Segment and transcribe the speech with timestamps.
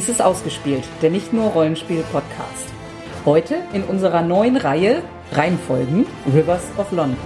[0.00, 2.68] Dies ist ausgespielt, der nicht nur Rollenspiel-Podcast.
[3.26, 5.02] Heute in unserer neuen Reihe
[5.32, 7.18] Reihenfolgen Rivers of London.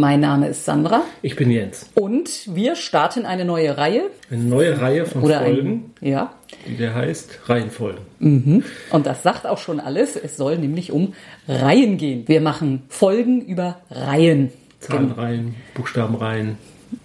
[0.00, 1.88] Mein Name ist Sandra Ich bin Jens.
[1.94, 4.10] und wir starten eine neue Reihe.
[4.30, 6.32] Eine neue Reihe von Oder Folgen, ein, ja.
[6.66, 8.64] die der heißt Reihenfolgen.
[8.90, 10.16] Und das sagt auch schon alles.
[10.16, 11.14] Es soll nämlich um
[11.46, 12.24] Reihen gehen.
[12.26, 14.52] Wir machen Folgen über Reihen.
[14.80, 16.58] Zahlenreihen, Buchstabenreihen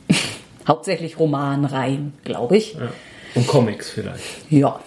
[0.67, 2.73] Hauptsächlich Romanreihen, glaube ich.
[2.73, 2.91] ja.
[3.35, 4.23] und Comics vielleicht.
[4.51, 4.79] Ja.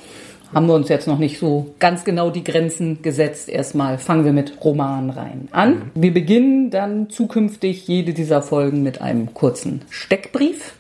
[0.54, 3.48] Haben wir uns jetzt noch nicht so ganz genau die Grenzen gesetzt.
[3.48, 5.90] Erstmal fangen wir mit Romanreihen an.
[5.94, 10.74] Wir beginnen dann zukünftig jede dieser Folgen mit einem kurzen Steckbrief.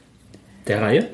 [0.68, 1.06] Der Reihe.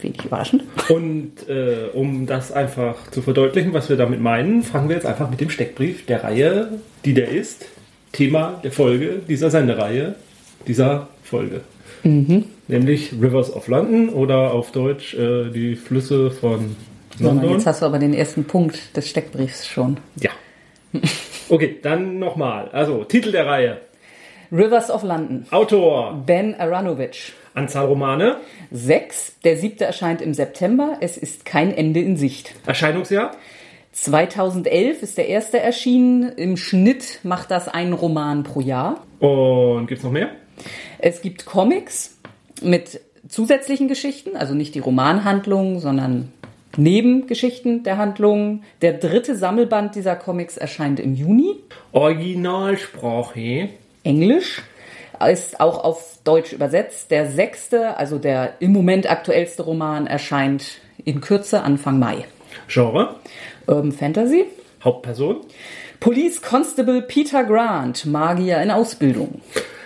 [0.00, 0.64] Wenig überraschend.
[0.88, 5.30] Und äh, um das einfach zu verdeutlichen, was wir damit meinen, fangen wir jetzt einfach
[5.30, 6.68] mit dem Steckbrief der Reihe,
[7.04, 7.66] die der ist.
[8.12, 10.16] Thema der Folge dieser Sendereihe,
[10.66, 11.60] dieser Folge.
[12.68, 16.76] Nämlich Rivers of London oder auf Deutsch äh, die Flüsse von
[17.20, 17.50] So, London.
[17.52, 19.98] jetzt hast du aber den ersten Punkt des Steckbriefs schon.
[20.16, 20.30] Ja.
[21.50, 22.70] Okay, dann nochmal.
[22.72, 23.80] Also, Titel der Reihe.
[24.50, 25.46] Rivers of London.
[25.50, 26.22] Autor.
[26.26, 27.32] Ben Aronovich.
[27.54, 28.36] Anzahl Romane.
[28.70, 29.34] Sechs.
[29.44, 30.96] Der siebte erscheint im September.
[31.00, 32.54] Es ist kein Ende in Sicht.
[32.66, 33.32] Erscheinungsjahr.
[33.92, 36.32] 2011 ist der erste erschienen.
[36.32, 39.04] Im Schnitt macht das einen Roman pro Jahr.
[39.18, 40.30] Und gibt's noch mehr?
[40.98, 42.18] Es gibt Comics
[42.62, 46.32] mit zusätzlichen Geschichten, also nicht die Romanhandlung, sondern
[46.76, 48.62] Nebengeschichten der Handlung.
[48.82, 51.56] Der dritte Sammelband dieser Comics erscheint im Juni.
[51.92, 53.70] Originalsprache.
[54.04, 54.62] Englisch
[55.28, 57.10] ist auch auf Deutsch übersetzt.
[57.10, 62.24] Der sechste, also der im Moment aktuellste Roman, erscheint in Kürze Anfang Mai.
[62.68, 63.16] Genre.
[63.66, 64.46] Urban Fantasy.
[64.82, 65.36] Hauptperson.
[65.98, 69.42] Police Constable Peter Grant, Magier in Ausbildung.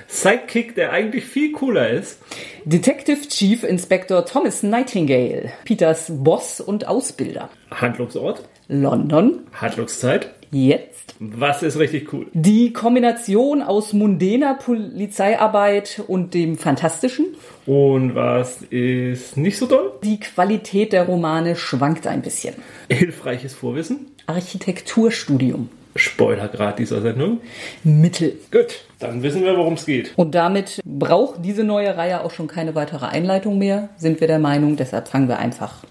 [0.07, 2.19] Sidekick, der eigentlich viel cooler ist.
[2.65, 7.51] Detective Chief Inspector Thomas Nightingale, Peters Boss und Ausbilder.
[7.71, 8.49] Handlungsort.
[8.69, 10.31] London, Handlungszeit.
[10.51, 11.15] jetzt.
[11.19, 12.27] Was ist richtig cool?
[12.33, 17.27] Die Kombination aus mundaner Polizeiarbeit und dem Fantastischen.
[17.67, 19.93] Und was ist nicht so toll?
[20.03, 22.55] Die Qualität der Romane schwankt ein bisschen.
[22.91, 24.07] Hilfreiches Vorwissen.
[24.27, 25.69] Architekturstudium.
[25.97, 27.41] Spoilergrad dieser Sendung.
[27.83, 28.39] Mittel.
[28.51, 30.13] Gut, dann wissen wir, worum es geht.
[30.17, 34.39] Und damit braucht diese neue Reihe auch schon keine weitere Einleitung mehr, sind wir der
[34.39, 34.77] Meinung.
[34.77, 35.85] Deshalb fangen wir einfach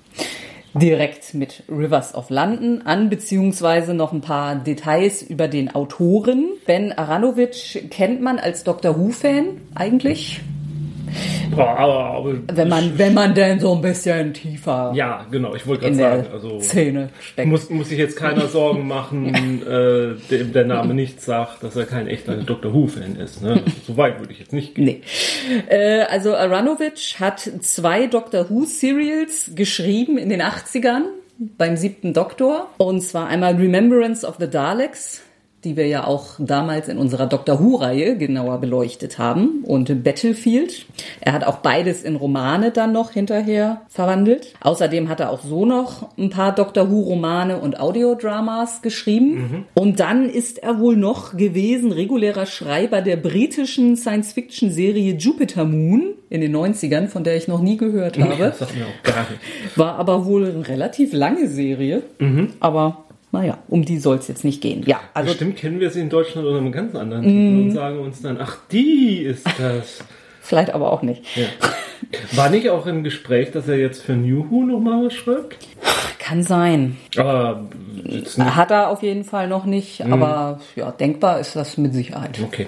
[0.74, 6.46] direkt mit Rivers of London an, beziehungsweise noch ein paar Details über den Autoren.
[6.66, 10.42] Ben Aronovich kennt man als Doctor Who-Fan eigentlich,
[11.56, 15.66] Boah, aber, aber wenn man, wenn man denn so ein bisschen tiefer ja, genau, ich
[15.68, 17.48] wollte gerade sagen, also Szene steckt.
[17.48, 21.86] muss, muss sich jetzt keiner Sorgen machen, äh, dem der Name nicht sagt, dass er
[21.86, 23.42] kein echter Doctor Who-Fan ist.
[23.42, 23.62] Ne?
[23.88, 24.86] So weit würde ich jetzt nicht gehen.
[24.86, 25.02] Nee.
[25.70, 31.04] Äh, also Aronovich hat zwei Doctor Who Serials geschrieben in den 80ern
[31.58, 32.70] beim siebten Doktor.
[32.78, 35.22] Und zwar einmal Remembrance of the Daleks,
[35.64, 39.64] die wir ja auch damals in unserer Doctor Who-Reihe genauer beleuchtet haben.
[39.64, 40.86] Und Battlefield.
[41.22, 44.54] Er hat auch beides in Romane dann noch hinterher verwandelt.
[44.62, 49.66] Außerdem hat er auch so noch ein paar Doctor Who-Romane und Audiodramas geschrieben.
[49.74, 56.42] Und dann ist er wohl noch gewesen regulärer Schreiber der britischen Science-Fiction-Serie Jupiter Moon in
[56.42, 58.36] den 90ern, von der ich noch nie gehört habe.
[58.38, 59.78] Das sagt mir auch gar nicht.
[59.78, 62.04] War aber wohl eine relativ lange Serie.
[62.60, 64.84] Aber naja, um die soll es jetzt nicht gehen.
[64.86, 68.00] Ja, also Bestimmt kennen wir sie in Deutschland unter einem ganz anderen Titel und sagen
[68.00, 70.04] uns dann, ach, die ist das.
[70.42, 71.24] vielleicht aber auch nicht.
[71.36, 71.48] Ja.
[72.34, 75.58] War nicht auch im Gespräch, dass er jetzt für New Who nochmal was schreibt?
[76.20, 76.98] Kann sein.
[77.18, 77.68] Aber.
[78.38, 82.40] Hat er auf jeden Fall noch nicht, aber ja, denkbar ist das mit Sicherheit.
[82.44, 82.68] Okay.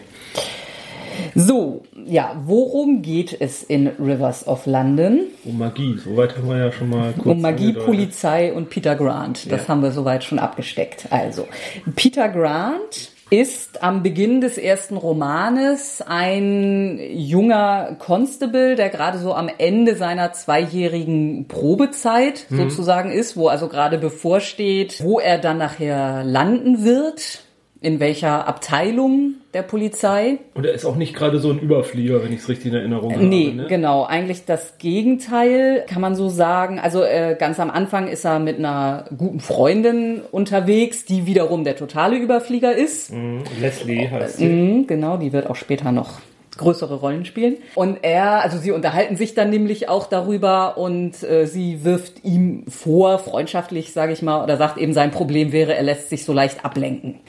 [1.36, 5.22] So, ja, worum geht es in Rivers of London?
[5.44, 7.86] Um Magie, soweit haben wir ja schon mal kurz Um Magie, angedeutet.
[7.86, 9.52] Polizei und Peter Grant.
[9.52, 9.68] Das Ja.
[9.70, 11.08] haben wir soweit schon abgesteckt.
[11.10, 11.48] Also,
[11.96, 19.50] Peter Grant ist am Beginn des ersten Romanes ein junger Constable, der gerade so am
[19.58, 26.84] Ende seiner zweijährigen Probezeit sozusagen ist, wo also gerade bevorsteht, wo er dann nachher landen
[26.84, 27.45] wird,
[27.82, 30.40] in welcher Abteilung der Polizei.
[30.54, 33.14] Und er ist auch nicht gerade so ein Überflieger, wenn ich es richtig in Erinnerung
[33.30, 33.56] Nee, habe.
[33.58, 33.66] Ne?
[33.68, 34.06] genau.
[34.06, 36.80] Eigentlich das Gegenteil, kann man so sagen.
[36.80, 41.76] Also äh, ganz am Anfang ist er mit einer guten Freundin unterwegs, die wiederum der
[41.76, 43.14] totale Überflieger ist.
[43.14, 43.44] Mhm.
[43.62, 44.48] Leslie heißt sie.
[44.48, 46.20] Mhm, genau, die wird auch später noch
[46.58, 47.58] größere Rollen spielen.
[47.76, 52.66] Und er, also sie unterhalten sich dann nämlich auch darüber und äh, sie wirft ihm
[52.68, 56.34] vor, freundschaftlich, sage ich mal, oder sagt eben, sein Problem wäre, er lässt sich so
[56.34, 57.20] leicht ablenken.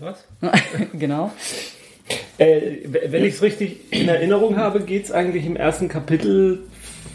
[0.00, 0.26] Was?
[0.92, 1.30] genau.
[2.38, 2.78] Äh,
[3.08, 6.60] wenn ich es richtig in Erinnerung habe, geht es eigentlich im ersten Kapitel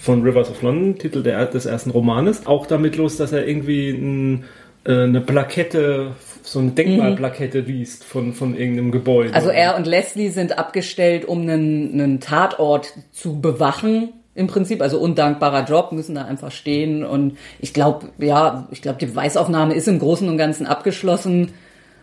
[0.01, 3.89] von Rivers of London, Titel der, des ersten Romanes, auch damit los, dass er irgendwie
[3.89, 4.45] ein,
[4.85, 6.11] äh, eine Plakette,
[6.51, 9.33] so eine Denkmalplakette liest von, von irgendeinem Gebäude.
[9.35, 14.09] Also er und Leslie sind abgestellt, um einen, einen Tatort zu bewachen.
[14.33, 17.03] Im Prinzip, also undankbarer Job, müssen da einfach stehen.
[17.03, 21.53] Und ich glaube, ja, ich glaube, die Beweisaufnahme ist im Großen und Ganzen abgeschlossen.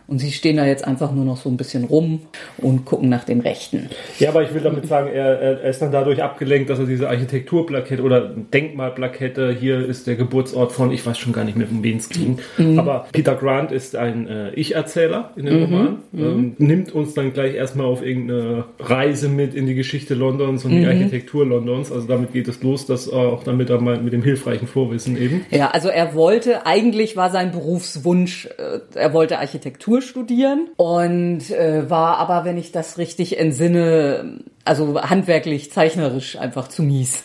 [0.07, 2.21] Und sie stehen da jetzt einfach nur noch so ein bisschen rum
[2.57, 3.89] und gucken nach dem Rechten.
[4.19, 7.09] Ja, aber ich will damit sagen, er, er ist dann dadurch abgelenkt, dass er diese
[7.09, 11.83] Architekturplakette oder Denkmalplakette, hier ist der Geburtsort von, ich weiß schon gar nicht mehr, um
[11.83, 12.39] wen es ging.
[12.57, 12.79] Mhm.
[12.79, 15.63] Aber Peter Grant ist ein äh, Ich-Erzähler in dem mhm.
[15.63, 16.23] Roman, mhm.
[16.23, 20.71] ähm, nimmt uns dann gleich erstmal auf irgendeine Reise mit in die Geschichte Londons und
[20.71, 20.87] die mhm.
[20.87, 21.91] Architektur Londons.
[21.91, 25.45] Also damit geht es los, dass auch damit er mal mit dem hilfreichen Vorwissen eben.
[25.51, 31.49] Ja, also er wollte, eigentlich war sein Berufswunsch, äh, er wollte Architektur Architektur studieren und
[31.51, 37.23] äh, war aber, wenn ich das richtig entsinne, also handwerklich, zeichnerisch einfach zu mies.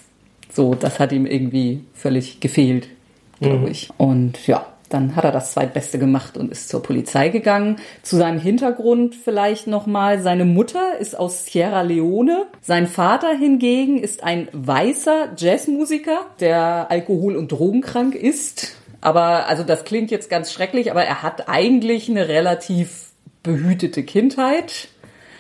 [0.53, 2.89] So, das hat ihm irgendwie völlig gefehlt,
[3.41, 3.69] glaube mhm.
[3.69, 3.89] ich.
[3.97, 7.77] Und ja, dann hat er das zweitbeste gemacht und ist zur Polizei gegangen.
[8.03, 10.21] Zu seinem Hintergrund vielleicht nochmal.
[10.21, 12.45] Seine Mutter ist aus Sierra Leone.
[12.61, 19.85] Sein Vater hingegen ist ein weißer Jazzmusiker, der alkohol- und drogenkrank ist aber also das
[19.85, 23.11] klingt jetzt ganz schrecklich, aber er hat eigentlich eine relativ
[23.43, 24.89] behütete Kindheit.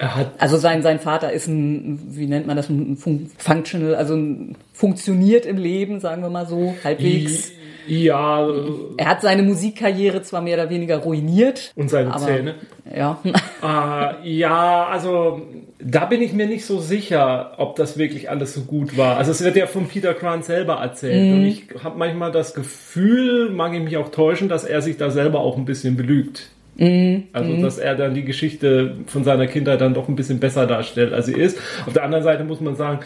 [0.02, 2.98] Er hat also sein, sein Vater ist ein, wie nennt man das, ein
[3.38, 7.52] Functional, also ein, funktioniert im Leben, sagen wir mal so, halbwegs.
[7.86, 8.48] Ja.
[8.96, 11.72] Er hat seine Musikkarriere zwar mehr oder weniger ruiniert.
[11.76, 12.56] Und seine aber, Zähne.
[12.92, 13.20] Ja.
[13.62, 15.42] Äh, ja, also
[15.78, 19.18] da bin ich mir nicht so sicher, ob das wirklich alles so gut war.
[19.18, 21.30] Also es wird ja von Peter Grant selber erzählt.
[21.30, 21.34] Mhm.
[21.34, 25.10] Und ich habe manchmal das Gefühl, mag ich mich auch täuschen, dass er sich da
[25.10, 26.50] selber auch ein bisschen belügt.
[26.82, 27.24] Mhm.
[27.32, 31.12] Also, dass er dann die Geschichte von seiner Kindheit dann doch ein bisschen besser darstellt,
[31.12, 31.58] als sie ist.
[31.86, 33.00] Auf der anderen Seite muss man sagen,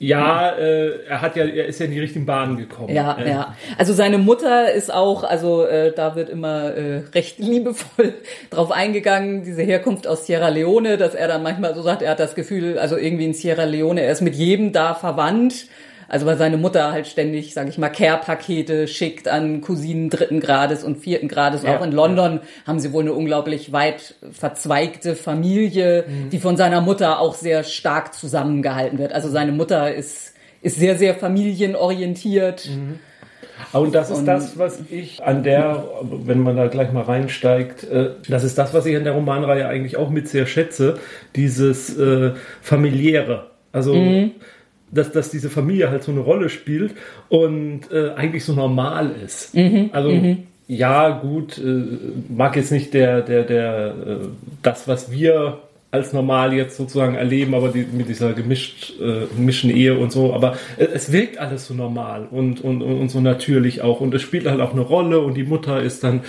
[0.00, 2.94] ja, äh, er hat ja, er ist ja in die richtigen Bahnen gekommen.
[2.94, 3.28] Ja, äh.
[3.28, 3.54] ja.
[3.78, 8.14] Also seine Mutter ist auch, also äh, da wird immer äh, recht liebevoll
[8.50, 12.20] drauf eingegangen, diese Herkunft aus Sierra Leone, dass er dann manchmal so sagt, er hat
[12.20, 15.66] das Gefühl, also irgendwie in Sierra Leone, er ist mit jedem da verwandt
[16.08, 20.82] also weil seine Mutter halt ständig, sage ich mal, Care-Pakete schickt an Cousinen dritten Grades
[20.82, 21.62] und vierten Grades.
[21.62, 26.30] Ja, auch in London haben sie wohl eine unglaublich weit verzweigte Familie, mhm.
[26.30, 29.12] die von seiner Mutter auch sehr stark zusammengehalten wird.
[29.12, 30.32] Also seine Mutter ist,
[30.62, 32.70] ist sehr, sehr familienorientiert.
[32.70, 33.00] Mhm.
[33.72, 38.12] Und das ist das, was ich an der, wenn man da gleich mal reinsteigt, äh,
[38.28, 40.98] das ist das, was ich an der Romanreihe eigentlich auch mit sehr schätze,
[41.36, 42.32] dieses äh,
[42.62, 43.50] familiäre.
[43.72, 44.30] Also mhm
[44.90, 46.94] dass, dass diese Familie halt so eine Rolle spielt
[47.28, 49.54] und äh, eigentlich so normal ist.
[49.54, 50.44] Mhm, also mhm.
[50.66, 51.82] ja, gut, äh,
[52.28, 54.16] mag jetzt nicht der, der, der, äh,
[54.62, 55.58] das, was wir
[55.90, 60.34] als normal jetzt sozusagen erleben, aber die, mit dieser gemischt, äh, gemischten Ehe und so,
[60.34, 64.20] aber äh, es wirkt alles so normal und, und, und so natürlich auch und es
[64.20, 66.20] spielt halt auch eine Rolle und die Mutter ist dann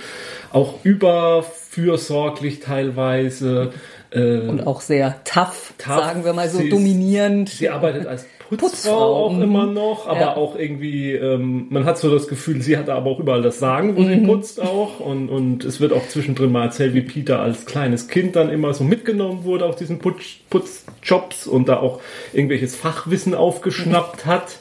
[0.52, 3.72] auch überfürsorglich teilweise.
[4.10, 7.50] Äh, und auch sehr tough, tough sagen wir mal so sie dominierend.
[7.50, 8.26] Ist, sie arbeitet als
[8.56, 9.42] Putzfrau, Putzfrau auch mhm.
[9.42, 10.36] immer noch, aber ja.
[10.36, 13.96] auch irgendwie, ähm, man hat so das Gefühl, sie hat aber auch überall das Sagen,
[13.96, 14.08] wo mhm.
[14.08, 15.00] sie putzt auch.
[15.00, 18.74] Und, und es wird auch zwischendrin mal erzählt, wie Peter als kleines Kind dann immer
[18.74, 22.00] so mitgenommen wurde auf diesen Putz, Putzjobs und da auch
[22.32, 24.58] irgendwelches Fachwissen aufgeschnappt hat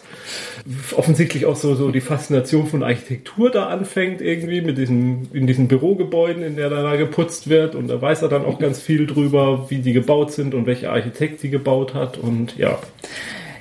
[0.95, 5.67] offensichtlich auch so, so die Faszination von Architektur da anfängt irgendwie mit diesen, in diesen
[5.67, 9.69] Bürogebäuden, in der da geputzt wird und da weiß er dann auch ganz viel drüber,
[9.69, 12.77] wie die gebaut sind und welcher Architekt die gebaut hat und ja.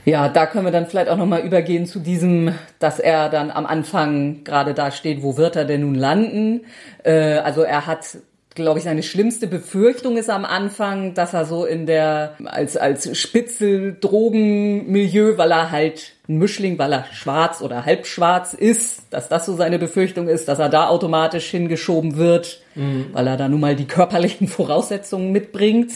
[0.09, 3.67] Ja, da können wir dann vielleicht auch nochmal übergehen zu diesem, dass er dann am
[3.67, 6.63] Anfang gerade da steht, wo wird er denn nun landen?
[7.05, 8.17] Äh, also er hat
[8.55, 13.17] glaube ich, seine schlimmste Befürchtung ist am Anfang, dass er so in der, als, als
[13.17, 19.55] Spitzel-Drogenmilieu, weil er halt ein Mischling, weil er schwarz oder halbschwarz ist, dass das so
[19.55, 23.11] seine Befürchtung ist, dass er da automatisch hingeschoben wird, mhm.
[23.13, 25.93] weil er da nun mal die körperlichen Voraussetzungen mitbringt.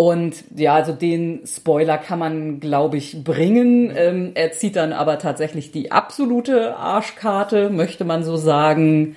[0.00, 3.92] Und ja, also den Spoiler kann man, glaube ich, bringen.
[3.94, 9.14] Ähm, er zieht dann aber tatsächlich die absolute Arschkarte, möchte man so sagen.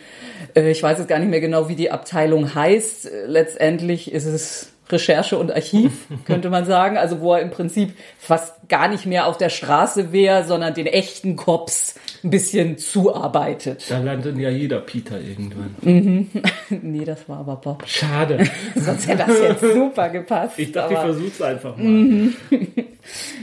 [0.56, 3.10] Äh, ich weiß jetzt gar nicht mehr genau, wie die Abteilung heißt.
[3.28, 6.98] Letztendlich ist es Recherche und Archiv, könnte man sagen.
[6.98, 10.86] Also wo er im Prinzip fast gar nicht mehr auf der Straße wäre, sondern den
[10.88, 13.86] echten Cops ein bisschen zuarbeitet.
[13.90, 15.76] Da landet ja jeder Peter irgendwann.
[16.70, 17.84] nee, das war aber Bob.
[17.88, 18.46] Schade.
[18.76, 20.58] Sonst hätte das jetzt super gepasst.
[20.58, 22.30] Ich dachte, ich aber- versuch's einfach mal.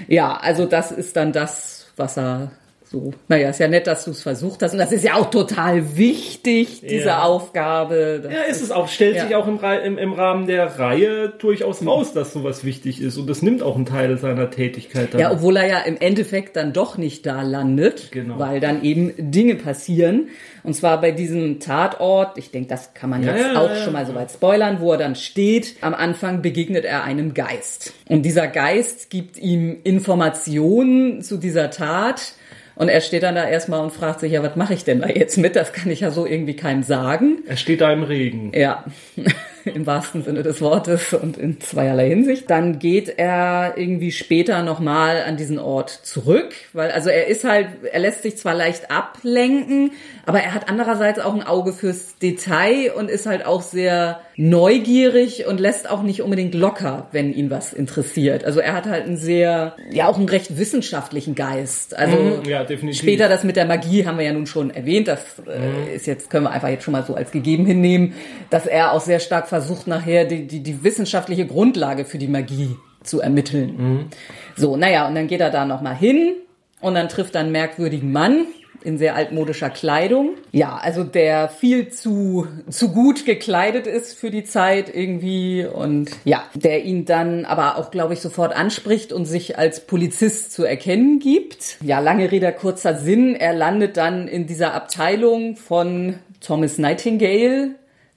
[0.09, 2.53] Ja, also das ist dann das, was er
[2.91, 4.73] so, naja, ist ja nett, dass du es versucht hast.
[4.73, 7.23] Und das ist ja auch total wichtig, diese Ja.
[7.23, 8.19] Aufgabe.
[8.21, 9.27] Das- Ja, ist es auch, stellt Ja.
[9.27, 13.17] sich auch im, im, im Rahmen der Reihe durchaus raus, dass sowas wichtig ist.
[13.17, 15.21] Und das nimmt auch einen Teil seiner Tätigkeit dann.
[15.21, 18.41] Ja, obwohl er ja im Endeffekt dann doch nicht da landet, Genau.
[18.41, 20.27] weil dann eben Dinge passieren.
[20.65, 24.05] Und zwar bei diesem Tatort, ich denke, das kann man Ja, jetzt auch schon mal
[24.05, 25.77] so weit spoilern, wo er dann steht.
[25.81, 27.93] Am Anfang begegnet er einem Geist.
[28.09, 32.33] Und dieser Geist gibt ihm Informationen zu dieser Tat.
[32.81, 35.09] Und er steht dann da erstmal und fragt sich, ja, was mache ich denn da
[35.09, 35.55] jetzt mit?
[35.55, 37.41] Das kann ich ja so irgendwie keinem sagen.
[37.47, 38.53] er steht da im Regen.
[38.55, 38.87] Ja,
[39.67, 42.49] im wahrsten Sinne des Wortes und in zweierlei Hinsicht.
[42.49, 47.69] Dann geht er irgendwie später nochmal an diesen Ort zurück, weil also er ist halt,
[47.93, 49.93] er lässt sich zwar leicht ablenken,
[50.25, 55.47] aber er hat andererseits auch ein Auge fürs Detail und ist halt auch sehr neugierig
[55.47, 58.43] und lässt auch nicht unbedingt locker, wenn ihn was interessiert.
[58.45, 61.95] Also er hat halt einen sehr, ja auch einen recht wissenschaftlichen Geist.
[61.97, 63.03] Also Mhm, ja, definitiv.
[63.03, 65.09] später das mit der Magie haben wir ja nun schon erwähnt.
[65.09, 68.15] Das äh, ist jetzt, können wir einfach jetzt schon mal so als gegeben hinnehmen,
[68.49, 72.77] dass er auch sehr stark versucht, nachher die, die, die wissenschaftliche Grundlage für die Magie
[73.03, 74.09] zu ermitteln.
[74.57, 76.33] So, naja, und dann geht er da nochmal hin
[76.81, 78.47] und dann trifft er einen merkwürdigen Mann
[78.85, 80.35] in sehr altmodischer Kleidung.
[80.53, 86.43] Ja, also der viel zu, zu gut gekleidet ist für die Zeit irgendwie und ja,
[86.55, 91.19] der ihn dann aber auch, glaube ich, sofort anspricht und sich als Polizist zu erkennen
[91.19, 91.77] gibt.
[91.83, 93.35] Ja, lange Rede, kurzer Sinn.
[93.35, 97.71] Er landet dann in dieser Abteilung von Thomas Nightingale,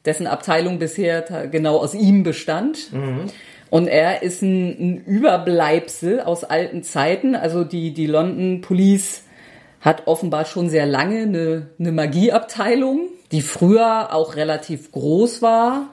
[0.06, 2.92] dessen Abteilung bisher genau aus ihm bestand.
[3.70, 7.36] Und er ist ein, ein Überbleibsel aus alten Zeiten.
[7.36, 9.24] Also die, die London Police
[9.84, 15.90] hat offenbar schon sehr lange eine, eine Magieabteilung, die früher auch relativ groß war.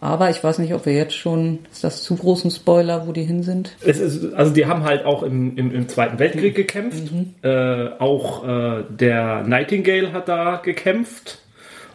[0.00, 3.12] Aber ich weiß nicht, ob wir jetzt schon, ist das zu groß ein Spoiler, wo
[3.12, 3.74] die hin sind?
[3.80, 7.04] Es ist, also die haben halt auch im, im, im Zweiten Weltkrieg gekämpft.
[7.40, 11.38] Äh, auch äh, der Nightingale hat da gekämpft.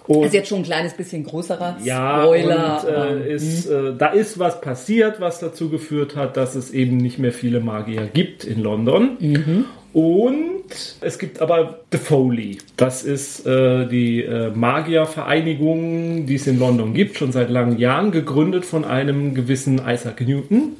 [0.07, 2.83] Und Ist jetzt schon ein kleines bisschen größerer ja, Spoiler.
[2.83, 6.97] und äh, ist, äh, da ist was passiert, was dazu geführt hat, dass es eben
[6.97, 9.17] nicht mehr viele Magier gibt in London.
[9.19, 9.65] Mhm.
[9.91, 12.59] Und es gibt aber The Foley.
[12.77, 18.11] Das ist äh, die äh, Magiervereinigung, die es in London gibt, schon seit langen Jahren,
[18.11, 20.73] gegründet von einem gewissen Isaac Newton,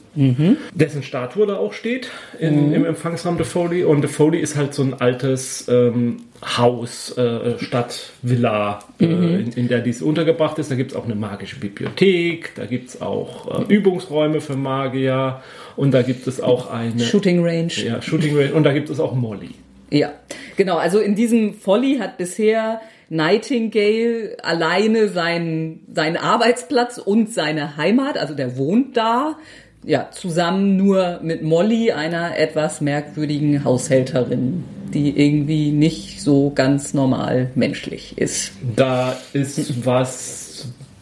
[0.75, 3.83] dessen Statue da auch steht in, im Empfangsraum The Foley.
[3.83, 9.51] Und The Foley ist halt so ein altes ähm, Haus, äh, Stadt, Villa, äh, in,
[9.53, 10.71] in der dies untergebracht ist.
[10.71, 15.41] Da gibt es auch eine magische Bibliothek, da gibt es auch äh, Übungsräume für Magier
[15.79, 17.71] und da gibt es auch eine Shooting Range.
[17.71, 19.51] ja, Shooting Range und da gibt es auch Molly.
[19.89, 20.11] Ja,
[20.57, 20.75] genau.
[20.77, 28.35] Also in diesem Folly hat bisher Nightingale alleine seinen, seinen Arbeitsplatz und seine Heimat, also
[28.35, 29.37] der wohnt da,
[29.85, 37.51] ja, zusammen nur mit Molly, einer etwas merkwürdigen Haushälterin, die irgendwie nicht so ganz normal
[37.55, 38.51] menschlich ist.
[38.75, 40.48] Da ist was,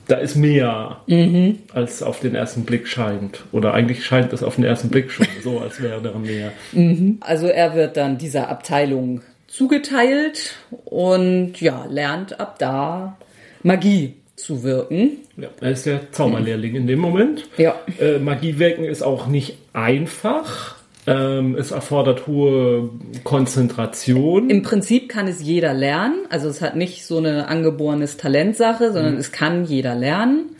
[0.07, 1.01] da ist mehr,
[1.73, 3.43] als auf den ersten Blick scheint.
[3.51, 6.51] Oder eigentlich scheint es auf den ersten Blick schon so, als wäre da mehr.
[7.19, 13.17] Also er wird dann dieser Abteilung zugeteilt und ja, lernt ab da
[13.63, 15.17] Magie zu wirken.
[15.35, 17.49] Ja, er ist der Zauberlehrling in dem Moment.
[17.57, 17.75] Ja.
[17.99, 20.76] Äh, Magie wirken ist auch nicht einfach.
[21.07, 22.89] Ähm, es erfordert hohe
[23.23, 24.49] Konzentration.
[24.49, 26.15] Im Prinzip kann es jeder lernen.
[26.29, 30.56] Also es hat nicht so eine angeborenes Talentsache, sondern es kann jeder lernen.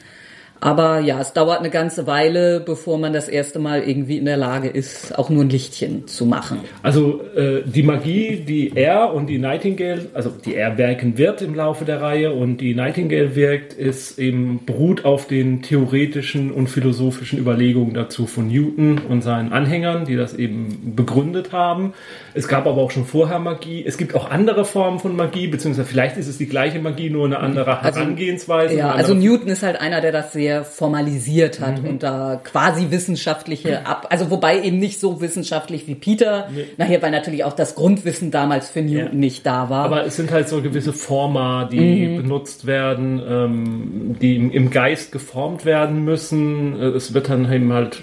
[0.60, 4.38] Aber ja, es dauert eine ganze Weile, bevor man das erste Mal irgendwie in der
[4.38, 6.60] Lage ist, auch nur ein Lichtchen zu machen.
[6.82, 11.54] Also äh, die Magie, die er und die Nightingale, also die er wirken wird im
[11.56, 17.40] Laufe der Reihe und die Nightingale wirkt, ist eben beruht auf den theoretischen und philosophischen
[17.40, 21.94] Überlegungen dazu von Newton und seinen Anhängern, die das eben begründet haben.
[22.38, 23.84] Es gab aber auch schon vorher Magie.
[23.86, 27.26] Es gibt auch andere Formen von Magie, beziehungsweise vielleicht ist es die gleiche Magie, nur
[27.26, 28.76] eine andere Herangehensweise.
[28.76, 32.88] Ja, eine also Newton ist halt einer, der das sehr formalisiert hat und da quasi
[32.92, 37.76] wissenschaftliche ab, also wobei eben nicht so wissenschaftlich wie Peter, nachher, weil natürlich auch das
[37.76, 39.14] Grundwissen damals für Newton Ja.
[39.14, 39.86] nicht da war.
[39.86, 42.18] Aber es sind halt so gewisse Forma, die Mhm.
[42.18, 46.80] benutzt werden, ähm, die im, im Geist geformt werden müssen.
[46.80, 48.02] Äh, Es wird dann eben halt,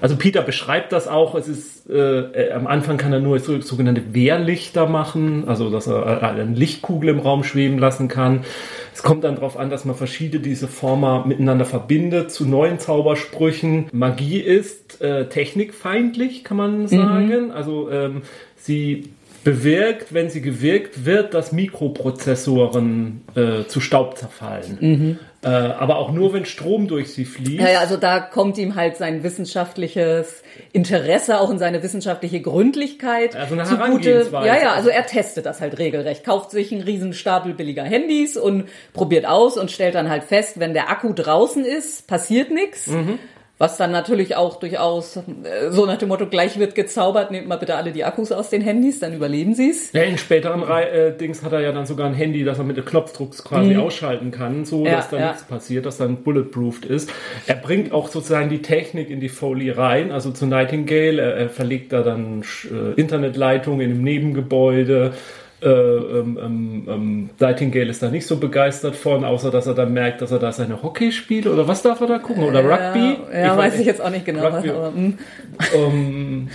[0.00, 4.14] also Peter beschreibt das auch, es ist äh, am Anfang kann er nur so, sogenannte
[4.14, 8.44] Wehrlichter machen, also dass er eine Lichtkugel im Raum schweben lassen kann.
[8.94, 13.86] Es kommt dann darauf an, dass man verschiedene diese Former miteinander verbindet zu neuen Zaubersprüchen.
[13.92, 17.46] Magie ist äh, technikfeindlich, kann man sagen.
[17.46, 17.50] Mhm.
[17.50, 18.22] Also ähm,
[18.56, 19.10] sie
[19.44, 24.78] bewirkt, wenn sie gewirkt wird, dass Mikroprozessoren äh, zu Staub zerfallen.
[24.80, 25.18] Mhm.
[25.44, 27.60] Äh, aber auch nur, wenn Strom durch sie fließt.
[27.60, 33.34] Ja, ja, also da kommt ihm halt sein wissenschaftliches Interesse, auch in seine wissenschaftliche Gründlichkeit.
[33.34, 34.28] Also eine zugute.
[34.30, 38.36] Ja, ja, also er testet das halt regelrecht, kauft sich einen riesen Stapel billiger Handys
[38.36, 42.86] und probiert aus und stellt dann halt fest, wenn der Akku draußen ist, passiert nichts.
[42.86, 43.18] Mhm.
[43.62, 47.58] Was dann natürlich auch durchaus äh, so nach dem Motto, gleich wird gezaubert, nehmt mal
[47.58, 49.92] bitte alle die Akkus aus den Handys, dann überleben sie es.
[49.92, 52.76] Ja, in späteren äh, Dings hat er ja dann sogar ein Handy, das er mit
[52.76, 53.80] dem Knopfdruck quasi mhm.
[53.82, 55.28] ausschalten kann, so ja, dass da ja.
[55.28, 57.12] nichts passiert, dass dann bulletproofed ist.
[57.46, 61.22] Er bringt auch sozusagen die Technik in die Foley rein, also zu Nightingale.
[61.22, 65.12] Er, er verlegt da dann äh, Internetleitungen in einem Nebengebäude.
[65.62, 69.92] Äh, ähm, ähm, ähm, Nightingale ist da nicht so begeistert von, außer dass er dann
[69.92, 73.16] merkt, dass er da seine Hockey spielt oder was darf er da gucken oder Rugby?
[73.32, 74.46] Ja, ich weiß ich jetzt auch nicht genau.
[74.46, 75.18] Aber, hm.
[75.74, 76.48] ähm,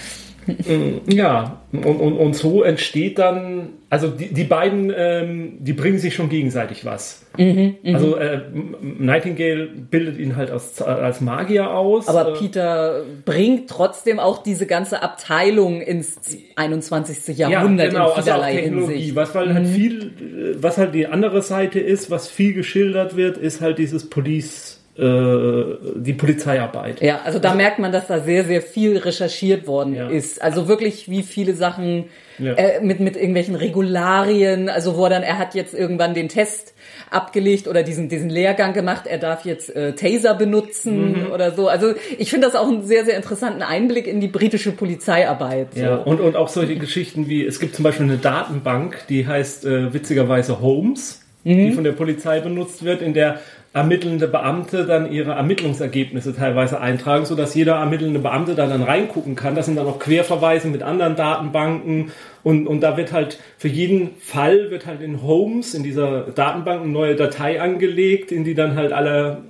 [1.08, 6.16] ja, und, und, und so entsteht dann, also die, die beiden, ähm, die bringen sich
[6.16, 7.26] schon gegenseitig was.
[7.38, 7.94] Mhm, mh.
[7.94, 8.42] Also äh,
[8.82, 12.08] Nightingale bildet ihn halt als, als Magier aus.
[12.08, 16.20] Aber äh, Peter bringt trotzdem auch diese ganze Abteilung ins
[16.56, 17.38] 21.
[17.38, 18.94] Jahrhundert ja, genau, in vielerlei also Technologie.
[18.94, 19.16] Hinsicht.
[19.16, 19.68] Was, weil halt mhm.
[19.68, 24.10] halt viel, was halt die andere Seite ist, was viel geschildert wird, ist halt dieses
[24.10, 27.02] Police äh, die Polizeiarbeit.
[27.02, 30.10] Ja, also da also, merkt man, dass da sehr, sehr viel recherchiert worden ja.
[30.10, 30.42] ist.
[30.42, 32.06] Also wirklich, wie viele Sachen
[32.40, 32.54] ja.
[32.54, 36.74] äh, mit, mit irgendwelchen Regularien, also wo er dann, er hat jetzt irgendwann den Test
[37.10, 41.32] abgelegt oder diesen, diesen Lehrgang gemacht, er darf jetzt äh, Taser benutzen mhm.
[41.32, 41.68] oder so.
[41.68, 45.76] Also ich finde das auch einen sehr, sehr interessanten Einblick in die britische Polizeiarbeit.
[45.76, 45.82] So.
[45.82, 49.66] Ja, und, und auch solche Geschichten wie, es gibt zum Beispiel eine Datenbank, die heißt
[49.66, 51.58] äh, witzigerweise Holmes, mhm.
[51.58, 53.40] die von der Polizei benutzt wird, in der
[53.74, 59.36] ermittelnde Beamte dann ihre Ermittlungsergebnisse teilweise eintragen, so dass jeder ermittelnde Beamte da dann reingucken
[59.36, 59.56] kann.
[59.56, 62.12] Das sind dann auch Querverweise mit anderen Datenbanken.
[62.44, 66.82] Und, und da wird halt für jeden Fall wird halt in Homes, in dieser Datenbank,
[66.82, 69.44] eine neue Datei angelegt, in die dann halt alle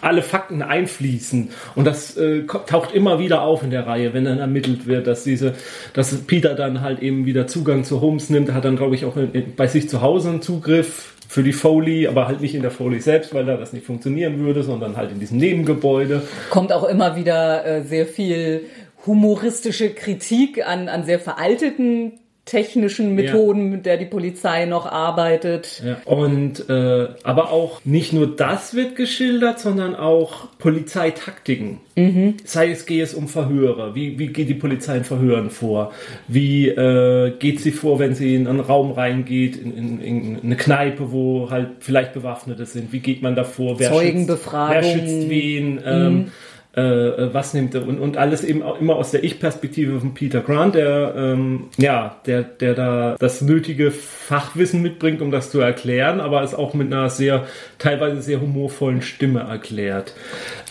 [0.00, 1.50] alle Fakten einfließen.
[1.74, 5.24] Und das äh, taucht immer wieder auf in der Reihe, wenn dann ermittelt wird, dass
[5.24, 5.54] diese,
[5.92, 9.16] dass Peter dann halt eben wieder Zugang zu Holmes nimmt, hat dann glaube ich auch
[9.56, 13.00] bei sich zu Hause einen Zugriff für die Foley, aber halt nicht in der Foley
[13.00, 16.22] selbst, weil da das nicht funktionieren würde, sondern halt in diesem Nebengebäude.
[16.48, 18.66] Kommt auch immer wieder äh, sehr viel
[19.04, 23.76] humoristische Kritik an, an sehr veralteten technischen Methoden, ja.
[23.76, 25.82] mit der die Polizei noch arbeitet.
[25.84, 25.96] Ja.
[26.04, 31.80] Und äh, aber auch nicht nur das wird geschildert, sondern auch Polizeitaktiken.
[31.96, 32.36] Mhm.
[32.44, 33.94] Sei es geht es um Verhöre.
[33.94, 35.92] Wie, wie geht die Polizei in Verhören vor?
[36.28, 40.56] Wie äh, geht sie vor, wenn sie in einen Raum reingeht, in, in, in eine
[40.56, 42.92] Kneipe, wo halt vielleicht Bewaffnete sind?
[42.92, 43.78] Wie geht man davor?
[43.78, 44.82] Wer Zeugenbefragung.
[44.82, 45.80] Schützt, wer schützt wen?
[45.84, 46.32] Ähm, mhm
[46.76, 50.14] äh, äh, was nimmt er und, und alles eben auch immer aus der Ich-Perspektive von
[50.14, 55.60] Peter Grant, der ähm, ja, der, der da das nötige Fachwissen mitbringt, um das zu
[55.60, 57.46] erklären, aber es auch mit einer sehr,
[57.78, 60.14] teilweise sehr humorvollen Stimme erklärt.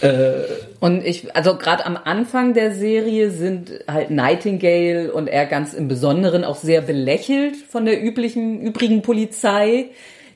[0.02, 0.42] Äh,
[0.82, 5.88] und ich, also gerade am Anfang der Serie sind halt Nightingale und er ganz im
[5.88, 9.86] Besonderen auch sehr belächelt von der üblichen, übrigen Polizei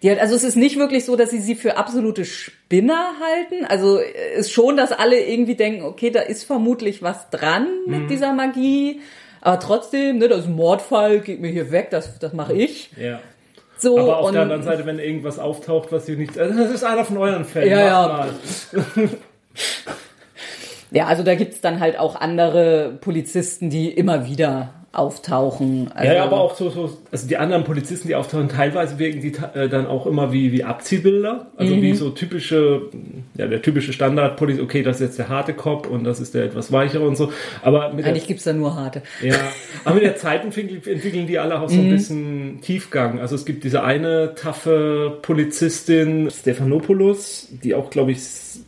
[0.03, 3.65] die halt, also es ist nicht wirklich so, dass sie sie für absolute Spinner halten.
[3.65, 3.99] Also
[4.37, 8.07] ist schon, dass alle irgendwie denken, okay, da ist vermutlich was dran mit mhm.
[8.07, 9.01] dieser Magie.
[9.41, 12.91] Aber trotzdem, ne, das ist ein Mordfall, geht mir hier weg, das, das mache ich.
[12.97, 13.19] Ja.
[13.77, 16.83] So, Aber auf der anderen Seite, wenn irgendwas auftaucht, was sie nicht, also das ist
[16.83, 17.69] einer von euren Fällen.
[17.69, 18.27] Ja, ja.
[20.91, 25.91] ja, also da gibt's dann halt auch andere Polizisten, die immer wieder auftauchen.
[25.93, 29.31] Also ja, aber auch so, so, also die anderen Polizisten, die auftauchen, teilweise wirken die
[29.53, 31.47] äh, dann auch immer wie, wie Abziehbilder.
[31.55, 31.81] Also mhm.
[31.83, 32.89] wie so typische,
[33.35, 36.45] ja, der typische Standardpolizist, okay, das ist jetzt der harte Cop und das ist der
[36.45, 37.31] etwas weichere und so.
[37.61, 39.03] Aber Eigentlich der, gibt's da nur harte.
[39.21, 39.35] Ja,
[39.85, 41.91] aber mit der Zeit entwickeln, entwickeln die alle auch so ein mhm.
[41.91, 43.19] bisschen Tiefgang.
[43.19, 48.23] Also es gibt diese eine taffe Polizistin, Stephanopoulos, die auch, glaube ich,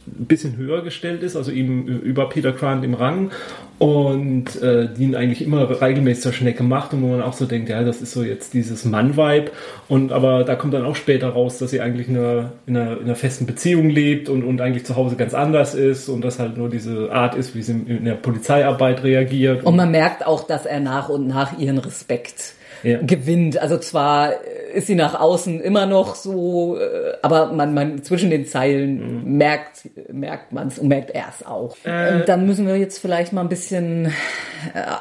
[0.08, 3.32] ein bisschen höher gestellt ist, also ihm über Peter Grant im Rang
[3.78, 7.46] und äh, die ihn eigentlich immer regelmäßig zur Schnecke macht und wo man auch so
[7.46, 9.52] denkt, ja, das ist so jetzt dieses Mann-Vibe
[9.88, 12.98] und aber da kommt dann auch später raus, dass sie eigentlich in einer, in einer,
[12.98, 16.40] in einer festen Beziehung lebt und, und eigentlich zu Hause ganz anders ist und das
[16.40, 19.64] halt nur diese Art ist, wie sie in der Polizeiarbeit reagiert.
[19.64, 23.00] Und man merkt auch, dass er nach und nach ihren Respekt Ja.
[23.02, 23.58] gewinnt.
[23.58, 24.34] Also zwar
[24.74, 29.38] ist sie nach außen immer noch so, äh, aber man, man zwischen den Zeilen Mhm.
[29.38, 31.76] merkt, merkt man es und merkt er es auch.
[31.84, 32.16] Äh.
[32.16, 34.10] Und dann müssen wir jetzt vielleicht mal ein bisschen, äh,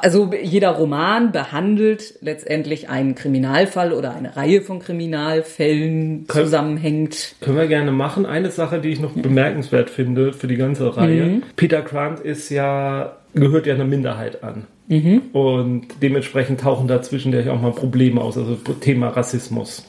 [0.01, 7.35] also jeder Roman behandelt letztendlich einen Kriminalfall oder eine Reihe von Kriminalfällen Können- zusammenhängt.
[7.41, 8.25] Können wir gerne machen.
[8.25, 11.25] Eine Sache, die ich noch bemerkenswert finde für die ganze Reihe.
[11.25, 11.43] Mhm.
[11.55, 14.65] Peter Grant ist ja, gehört ja einer Minderheit an.
[14.89, 15.21] Mhm.
[15.33, 19.87] Und dementsprechend tauchen dazwischen ja auch mal Probleme aus, also Thema Rassismus.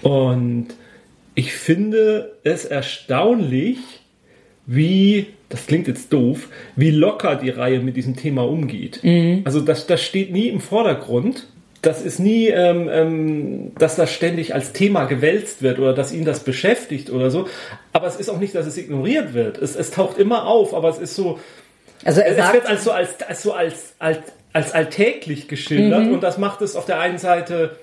[0.00, 0.68] Und
[1.34, 3.78] ich finde es erstaunlich,
[4.66, 9.00] wie, das klingt jetzt doof, wie locker die Reihe mit diesem Thema umgeht.
[9.44, 11.48] Also das, das steht nie im Vordergrund.
[11.82, 16.24] Das ist nie, ähm, ähm, dass das ständig als Thema gewälzt wird oder dass ihn
[16.24, 17.48] das beschäftigt oder so.
[17.92, 19.58] Aber es ist auch nicht, dass es ignoriert wird.
[19.58, 21.40] Es, es taucht immer auf, aber es ist so,
[22.04, 24.18] Also er es sagt, wird als so als, als so als, als,
[24.52, 27.76] als alltäglich geschildert und das macht es auf der einen Seite,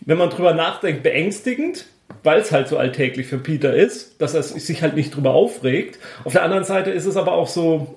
[0.00, 1.86] wenn man drüber nachdenkt, beängstigend,
[2.22, 5.98] weil es halt so alltäglich für Peter ist, dass er sich halt nicht drüber aufregt.
[6.24, 7.94] Auf der anderen Seite ist es aber auch so,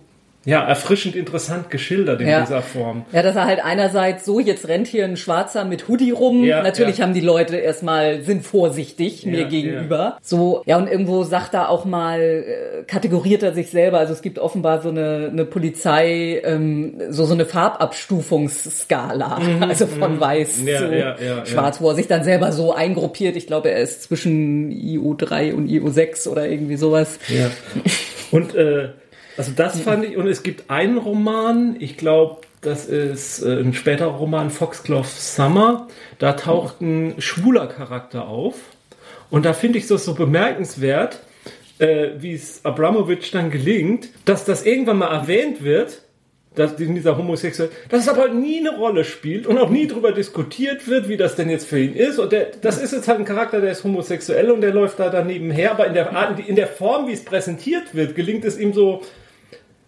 [0.48, 2.40] ja, erfrischend interessant geschildert in Ja.
[2.40, 3.06] dieser Form.
[3.12, 6.46] Ja, dass er halt einerseits so, jetzt rennt hier ein Schwarzer mit Hoodie rum.
[6.46, 7.04] Ja, Natürlich ja.
[7.06, 10.18] haben die Leute erstmal, sind vorsichtig mir gegenüber.
[10.22, 14.00] So, ja, und irgendwo sagt er auch mal, äh, kategoriert er sich selber.
[14.00, 19.40] Also es gibt offenbar so eine, eine Polizei, ähm, so, so eine Farbabstufungsskala.
[19.68, 23.36] Also von weiß Mhm, Ja, zu schwarz, wo er sich dann selber so eingruppiert.
[23.36, 27.20] Ich glaube, er ist zwischen IO3 und IO6 oder irgendwie sowas.
[27.28, 27.50] Ja.
[28.32, 28.90] Und äh,
[29.38, 33.74] also das fand ich, und es gibt einen Roman, ich glaube, das ist äh, ein
[33.74, 35.88] späterer Roman, Foxglove Summer,
[36.20, 38.56] da taucht ein schwuler Charakter auf.
[39.30, 41.20] Und da finde ich das so bemerkenswert,
[41.80, 46.02] äh, wie es Abramowitsch dann gelingt, dass das irgendwann mal erwähnt wird,
[46.56, 50.88] dass dieser homosexuell, dass es aber nie eine Rolle spielt und auch nie darüber diskutiert
[50.88, 52.18] wird, wie das denn jetzt für ihn ist.
[52.18, 55.10] Und der, das ist jetzt halt ein Charakter, der ist homosexuell und der läuft da
[55.10, 58.58] daneben her, aber in der Art, in der Form, wie es präsentiert wird, gelingt es
[58.58, 59.04] ihm so,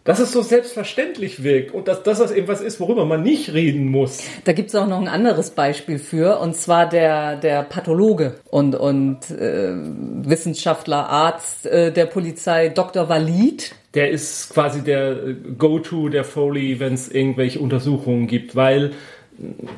[0.05, 3.53] dass es so selbstverständlich wirkt und dass, dass das eben was ist, worüber man nicht
[3.53, 4.23] reden muss.
[4.45, 9.29] Da gibt's auch noch ein anderes Beispiel für, und zwar der, der Pathologe und, und
[9.29, 13.09] äh, Wissenschaftler, Arzt äh, der Polizei, Dr.
[13.09, 13.75] Walid.
[13.93, 18.91] Der ist quasi der äh, Go-To der Foley, wenn es irgendwelche Untersuchungen gibt, weil äh,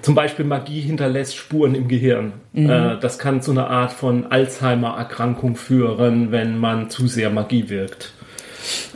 [0.04, 2.34] zum Beispiel Magie hinterlässt Spuren im Gehirn.
[2.54, 8.14] Äh, das kann zu einer Art von Alzheimer-Erkrankung führen, wenn man zu sehr Magie wirkt.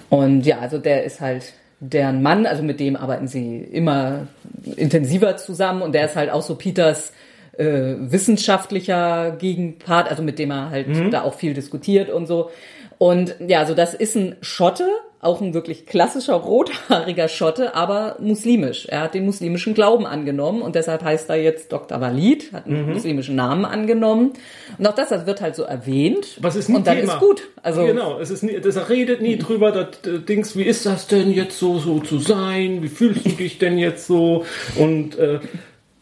[0.10, 4.28] Und ja, also der ist halt deren Mann, also mit dem arbeiten sie immer
[4.76, 7.12] intensiver zusammen und der ist halt auch so Peters
[7.58, 12.50] äh, wissenschaftlicher Gegenpart, also mit dem er halt da auch viel diskutiert und so.
[12.98, 14.88] Und ja, also das ist ein Schotte,
[15.26, 18.86] auch ein wirklich klassischer rothaariger Schotte, aber muslimisch.
[18.86, 22.00] Er hat den muslimischen Glauben angenommen und deshalb heißt er jetzt Dr.
[22.00, 24.34] Walid, hat einen muslimischen Namen angenommen.
[24.78, 26.38] Und auch das, das wird halt so erwähnt.
[26.40, 27.14] Was ist nie und dann Thema.
[27.14, 27.44] ist gut.
[27.62, 31.08] Also genau, es ist nie, das redet nie drüber, das äh, Dings, wie ist das
[31.08, 32.84] denn jetzt so, so zu sein?
[32.84, 34.46] Wie fühlst du dich denn jetzt so?
[34.78, 35.40] Und äh,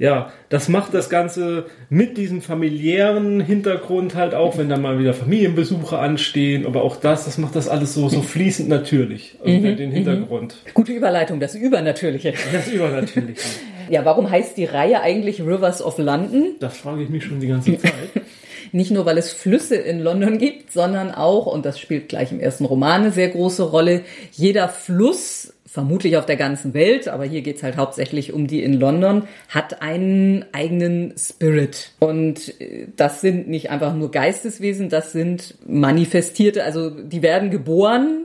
[0.03, 5.13] ja, das macht das Ganze mit diesem familiären Hintergrund halt auch, wenn dann mal wieder
[5.13, 9.77] Familienbesuche anstehen, aber auch das, das macht das alles so, so fließend natürlich, also den,
[9.77, 10.57] den Hintergrund.
[10.73, 12.33] gute Überleitung, das Übernatürliche.
[12.51, 13.47] Das Übernatürliche.
[13.89, 16.55] Ja, warum heißt die Reihe eigentlich Rivers of London?
[16.59, 17.93] Das frage ich mich schon die ganze Zeit.
[18.73, 22.41] Nicht nur, weil es Flüsse in London gibt, sondern auch, und das spielt gleich im
[22.41, 24.01] ersten Roman eine sehr große Rolle,
[24.33, 28.73] jeder Fluss, vermutlich auf der ganzen Welt, aber hier geht's halt hauptsächlich um die in
[28.79, 31.93] London, hat einen eigenen Spirit.
[31.97, 38.19] Und äh, das sind nicht einfach nur Geisteswesen, das sind manifestierte, also die werden geboren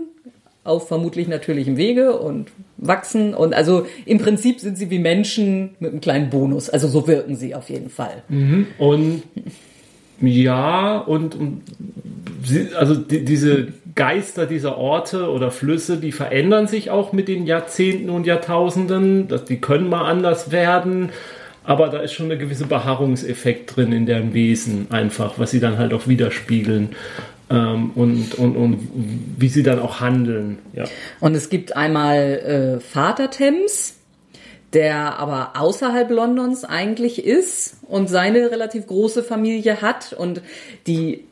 [0.63, 3.33] auf vermutlich natürlichem Wege und wachsen.
[3.33, 6.69] Und also im Prinzip sind sie wie Menschen mit einem kleinen Bonus.
[6.69, 8.25] Also so wirken sie auf jeden Fall.
[8.77, 9.23] Und
[10.21, 11.37] ja, und,
[12.77, 18.11] also die, diese Geister dieser Orte oder Flüsse, die verändern sich auch mit den Jahrzehnten
[18.11, 19.29] und Jahrtausenden.
[19.49, 21.11] Die können mal anders werden,
[21.65, 25.79] aber da ist schon ein gewisser Beharrungseffekt drin in deren Wesen einfach, was sie dann
[25.79, 26.91] halt auch widerspiegeln.
[27.51, 28.89] Ähm, und, und, und
[29.37, 30.59] wie sie dann auch handeln.
[30.75, 30.85] Ja.
[31.19, 33.98] Und es gibt einmal äh, Vater Thames,
[34.73, 40.43] der aber außerhalb Londons eigentlich ist und seine relativ große Familie hat und
[40.87, 41.25] die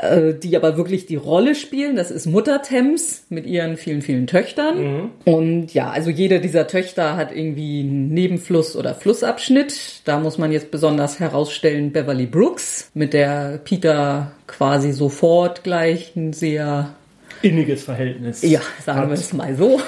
[0.00, 1.96] äh, die aber wirklich die Rolle spielen.
[1.96, 4.78] Das ist Mutter Thames mit ihren vielen, vielen Töchtern.
[5.24, 10.02] Und ja, also jede dieser Töchter hat irgendwie einen Nebenfluss oder Flussabschnitt.
[10.04, 16.32] Da muss man jetzt besonders herausstellen Beverly Brooks, mit der Peter quasi sofort gleich ein
[16.32, 16.94] sehr,
[17.42, 18.42] Inniges Verhältnis.
[18.42, 19.18] ja, sagen wir hat.
[19.18, 19.80] es mal so.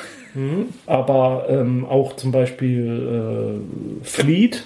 [0.86, 3.60] Aber ähm, auch zum Beispiel
[4.02, 4.64] äh, Fleet,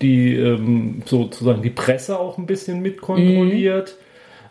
[0.00, 3.96] die ähm, sozusagen die Presse auch ein bisschen mitkontrolliert.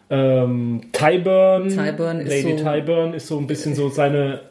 [0.09, 4.41] Ähm, Tyburn, Tyburn Lady so- Tyburn ist so ein bisschen so seine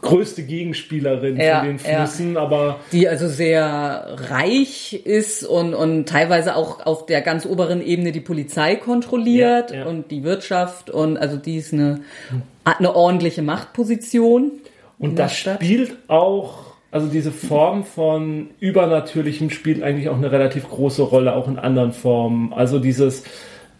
[0.00, 2.04] größte Gegenspielerin Ja, von den ja.
[2.06, 7.80] Flüssen, aber die also sehr reich ist und, und teilweise auch auf der ganz oberen
[7.80, 9.86] Ebene die Polizei kontrolliert Ja, ja.
[9.86, 12.00] und die Wirtschaft und also die ist eine,
[12.64, 14.50] hat eine ordentliche Machtposition.
[15.02, 15.62] Und das Stadt.
[15.62, 21.48] spielt auch, also diese Form von Übernatürlichem spielt eigentlich auch eine relativ große Rolle, auch
[21.48, 22.52] in anderen Formen.
[22.52, 23.24] Also dieses,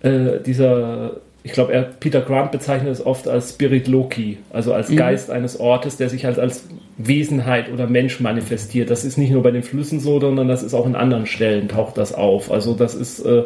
[0.01, 4.95] äh, dieser, ich glaube, er, Peter Grant bezeichnet es oft als Spirit Loki, also als
[4.95, 8.91] Geist eines Ortes, der sich halt als Wesenheit oder Mensch manifestiert.
[8.91, 11.69] Das ist nicht nur bei den Flüssen so, sondern das ist auch in anderen Stellen
[11.69, 12.51] taucht das auf.
[12.51, 13.45] Also das ist äh,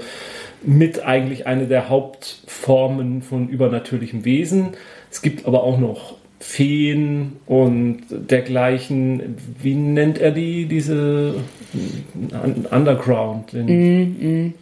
[0.62, 4.70] mit eigentlich eine der Hauptformen von übernatürlichem Wesen.
[5.10, 6.14] Es gibt aber auch noch
[6.48, 9.36] Feen und dergleichen.
[9.60, 10.66] Wie nennt er die?
[10.66, 11.34] Diese
[11.74, 13.52] Un- Underground.
[13.52, 14.54] Den-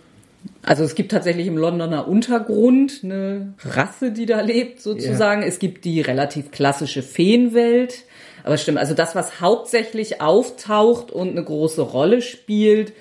[0.63, 5.43] Also es gibt tatsächlich im Londoner Untergrund eine Rasse, die da lebt, sozusagen.
[5.43, 8.05] Es gibt die relativ klassische Feenwelt.
[8.45, 12.95] Aber stimmt, also das, was hauptsächlich auftaucht und eine große Rolle spielt,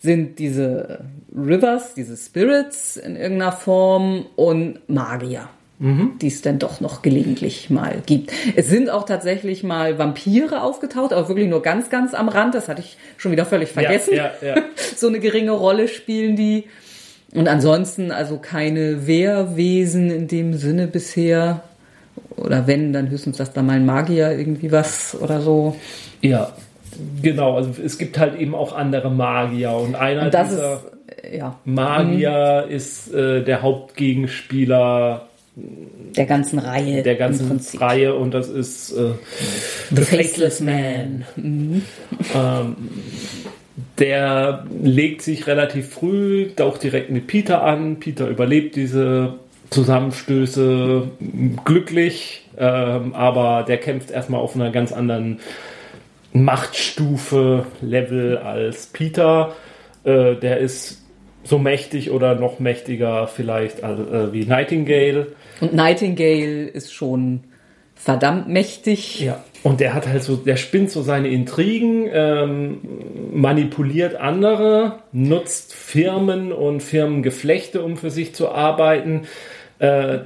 [0.00, 5.48] sind diese Rivers, diese Spirits in irgendeiner Form und Magier,
[5.80, 8.32] die es dann doch noch gelegentlich mal gibt.
[8.54, 12.54] Es sind auch tatsächlich mal Vampire aufgetaucht, aber wirklich nur ganz, ganz am Rand.
[12.54, 14.62] Das hatte ich schon wieder völlig vergessen Ja, ja, ja.
[14.96, 16.64] so eine geringe Rolle spielen die.
[17.34, 21.64] Und ansonsten also keine Wehrwesen in dem Sinne bisher.
[22.36, 25.74] Oder wenn, dann höchstens, dass da mal ein Magier irgendwie was oder so.
[26.20, 26.52] ja,
[27.20, 27.56] genau.
[27.56, 31.58] Also es gibt halt eben auch andere Magier und einer Und dieser ist, äh, ja,
[31.64, 35.26] Magier ist äh, der Hauptgegenspieler
[35.56, 37.02] der ganzen Reihe.
[37.02, 37.60] der ganzen.
[37.78, 39.12] Reihe und das ist äh,
[39.94, 41.24] The Faceless Man.
[41.36, 42.76] Ähm,
[43.98, 48.00] der legt sich relativ früh auch direkt mit Peter an.
[48.00, 49.34] Peter überlebt diese
[49.70, 51.08] Zusammenstöße
[51.64, 55.40] glücklich, ähm, aber der kämpft erstmal auf einer ganz anderen
[56.32, 59.54] Machtstufe, Level als Peter.
[60.02, 61.02] Äh, der ist
[61.44, 65.28] so mächtig oder noch mächtiger vielleicht äh, wie Nightingale.
[65.64, 67.40] Und Nightingale ist schon
[67.94, 69.20] verdammt mächtig.
[69.20, 69.42] Ja.
[69.62, 72.80] Und der hat halt so, der spinnt so seine Intrigen, ähm,
[73.32, 79.22] manipuliert andere, nutzt Firmen und Firmengeflechte, um für sich zu arbeiten.
[79.78, 80.18] Äh,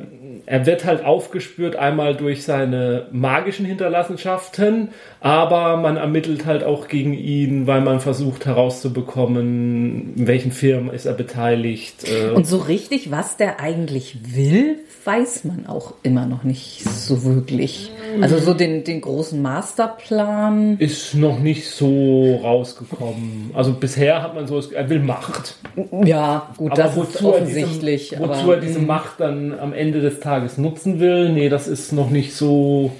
[0.46, 4.88] er wird halt aufgespürt einmal durch seine magischen Hinterlassenschaften,
[5.20, 11.07] aber man ermittelt halt auch gegen ihn, weil man versucht herauszubekommen, in welchen Firmen ist
[11.07, 12.05] er beteiligt.
[12.09, 17.24] Äh, Und so richtig, was der eigentlich will, weiß man auch immer noch nicht so
[17.24, 17.90] wirklich.
[18.20, 20.77] Also so den, den großen Masterplan.
[20.79, 23.51] ist noch nicht so rausgekommen.
[23.55, 25.57] Also bisher hat man so, er will Macht.
[26.05, 28.12] Ja, gut, das ist offensichtlich.
[28.12, 30.28] Er diese, wozu aber, er diese Macht dann am Ende des Tages
[30.59, 32.93] nutzen will, nee, das ist noch nicht so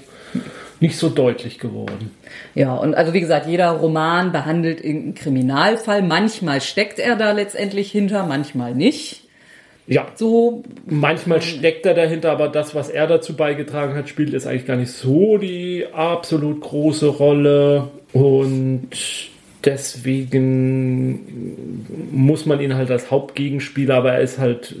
[0.79, 2.11] nicht so deutlich geworden.
[2.55, 6.01] Ja, und also wie gesagt, jeder Roman behandelt irgendeinen Kriminalfall.
[6.01, 9.23] Manchmal steckt er da letztendlich hinter, manchmal nicht.
[9.87, 14.45] Ja, So, manchmal steckt er dahinter, aber das, was er dazu beigetragen hat, spielt jetzt
[14.45, 17.87] eigentlich gar nicht so die absolut große Rolle.
[18.13, 18.89] Und
[19.65, 21.19] deswegen
[22.11, 24.75] muss man ihn halt als Hauptgegenspieler, aber er ist halt,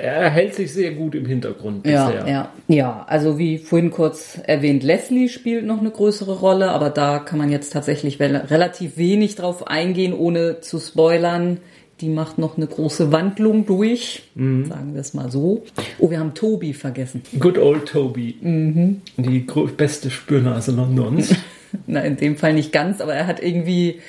[0.00, 2.28] er hält sich sehr gut im Hintergrund ja, bisher.
[2.28, 2.52] ja.
[2.68, 7.38] Ja, also wie vorhin kurz erwähnt, Leslie spielt noch eine größere Rolle, aber da kann
[7.38, 11.58] man jetzt tatsächlich relativ wenig drauf eingehen, ohne zu spoilern.
[12.00, 15.62] Die macht noch eine große Wandlung durch, sagen wir es mal so.
[16.00, 17.22] Oh, wir haben Tobi vergessen.
[17.38, 18.36] Good old Toby.
[18.40, 19.02] Mhm.
[19.16, 19.46] Die
[19.76, 21.32] beste Spürnase Londons.
[21.86, 24.00] Na, in dem Fall nicht ganz, aber er hat irgendwie,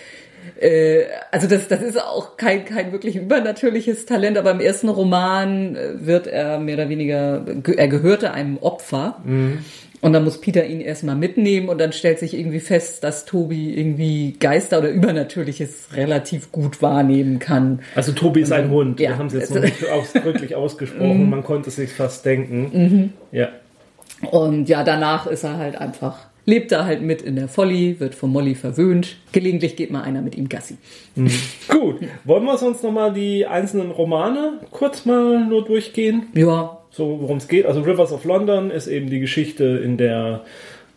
[0.60, 5.76] äh, also das, das ist auch kein, kein wirklich übernatürliches Talent, aber im ersten Roman
[5.76, 9.17] äh, wird er mehr oder weniger, ge- er gehörte einem Opfer.
[10.02, 13.73] Und dann muss Peter ihn erstmal mitnehmen und dann stellt sich irgendwie fest, dass Tobi
[13.73, 17.80] irgendwie Geister oder Übernatürliches relativ gut wahrnehmen kann.
[17.95, 18.99] Also Tobi ist ein Hund.
[18.99, 19.12] Ja.
[19.12, 21.30] Wir haben es jetzt noch nicht ausdrücklich ausgesprochen.
[21.30, 23.13] Man konnte es sich fast denken.
[23.32, 23.47] Ja.
[24.30, 28.15] Und ja, danach ist er halt einfach, lebt er halt mit in der Folly, wird
[28.15, 29.17] von Molly verwöhnt.
[29.32, 30.77] Gelegentlich geht mal einer mit ihm Gassi.
[31.67, 31.97] Gut.
[32.25, 36.27] Wollen wir uns nochmal die einzelnen Romane kurz mal nur durchgehen?
[36.34, 37.65] Ja, So, worum es geht.
[37.65, 40.41] Also Rivers of London ist eben die Geschichte, in der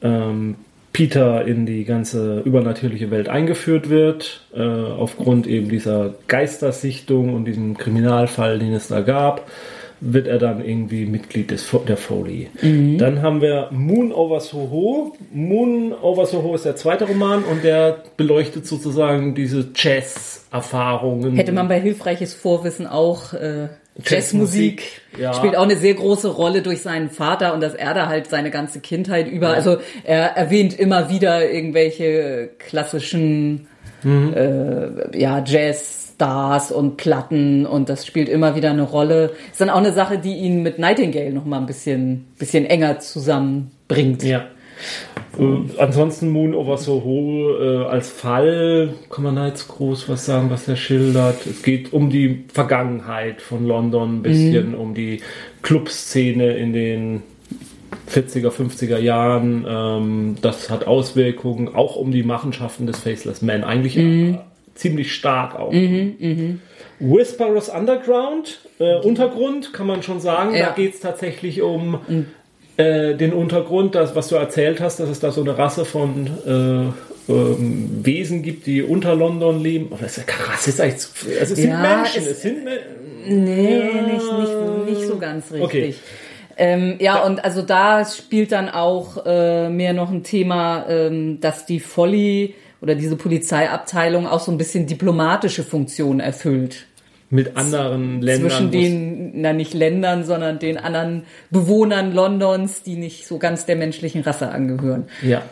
[0.03, 0.57] ähm,
[0.93, 7.77] Peter in die ganze übernatürliche Welt eingeführt wird, äh, aufgrund eben dieser Geistersichtung und diesem
[7.77, 9.47] Kriminalfall, den es da gab.
[10.01, 12.49] Wird er dann irgendwie Mitglied des, der Foley.
[12.61, 12.99] Mhm.
[12.99, 15.17] Dann haben wir Moon Over Soho.
[15.33, 21.37] Moon Over Soho ist der zweite Roman und der beleuchtet sozusagen diese Jazz-Erfahrungen.
[21.37, 23.69] Hätte man bei hilfreiches Vorwissen auch äh,
[24.05, 24.83] Jazzmusik
[25.19, 25.33] ja.
[25.33, 28.51] spielt auch eine sehr große Rolle durch seinen Vater und dass er da halt seine
[28.51, 29.55] ganze Kindheit über, ja.
[29.55, 33.69] also er erwähnt immer wieder irgendwelche klassischen
[34.03, 34.35] mhm.
[34.35, 39.33] äh, ja, Jazz Stars und Platten und das spielt immer wieder eine Rolle.
[39.51, 42.99] Ist dann auch eine Sache, die ihn mit Nightingale noch mal ein bisschen, bisschen enger
[43.01, 44.23] zusammenbringt.
[44.23, 44.47] Ja.
[45.39, 50.49] Äh, ansonsten Moon over Soho äh, als Fall kann man da jetzt groß was sagen,
[50.49, 51.47] was er schildert.
[51.47, 54.75] Es geht um die Vergangenheit von London, ein bisschen mhm.
[54.75, 55.21] um die
[55.61, 57.23] Clubszene in den
[58.11, 59.67] 40er, 50er Jahren.
[59.69, 63.65] Ähm, das hat Auswirkungen auch um die Machenschaften des Faceless Man.
[63.65, 64.39] Eigentlich mhm
[64.77, 65.73] ziemlich stark auch.
[65.73, 66.55] Mhm, mh.
[66.99, 70.55] Whisperers Underground, äh, Untergrund, kann man schon sagen.
[70.55, 70.67] Ja.
[70.67, 72.27] Da geht es tatsächlich um mhm.
[72.77, 76.27] äh, den Untergrund, das, was du erzählt hast, dass es da so eine Rasse von
[76.47, 79.89] äh, ähm, Wesen gibt, die unter London leben.
[79.91, 82.65] Aber das ist ja krass, ist eigentlich, also es sind ja, Menschen, es, es sind
[83.29, 84.03] Nee, ja.
[84.03, 85.65] nicht, nicht, nicht so ganz richtig.
[85.65, 85.95] Okay.
[86.59, 91.67] Ähm, ja, und also da spielt dann auch äh, mehr noch ein Thema, ähm, dass
[91.67, 92.55] die Folly
[92.87, 96.87] oder diese Polizeiabteilung auch so ein bisschen diplomatische Funktion erfüllt.
[97.31, 98.49] Mit anderen Ländern.
[98.49, 103.75] Zwischen den, na nicht Ländern, sondern den anderen Bewohnern Londons, die nicht so ganz der
[103.75, 105.07] menschlichen Rasse angehören.
[105.23, 105.43] Ja.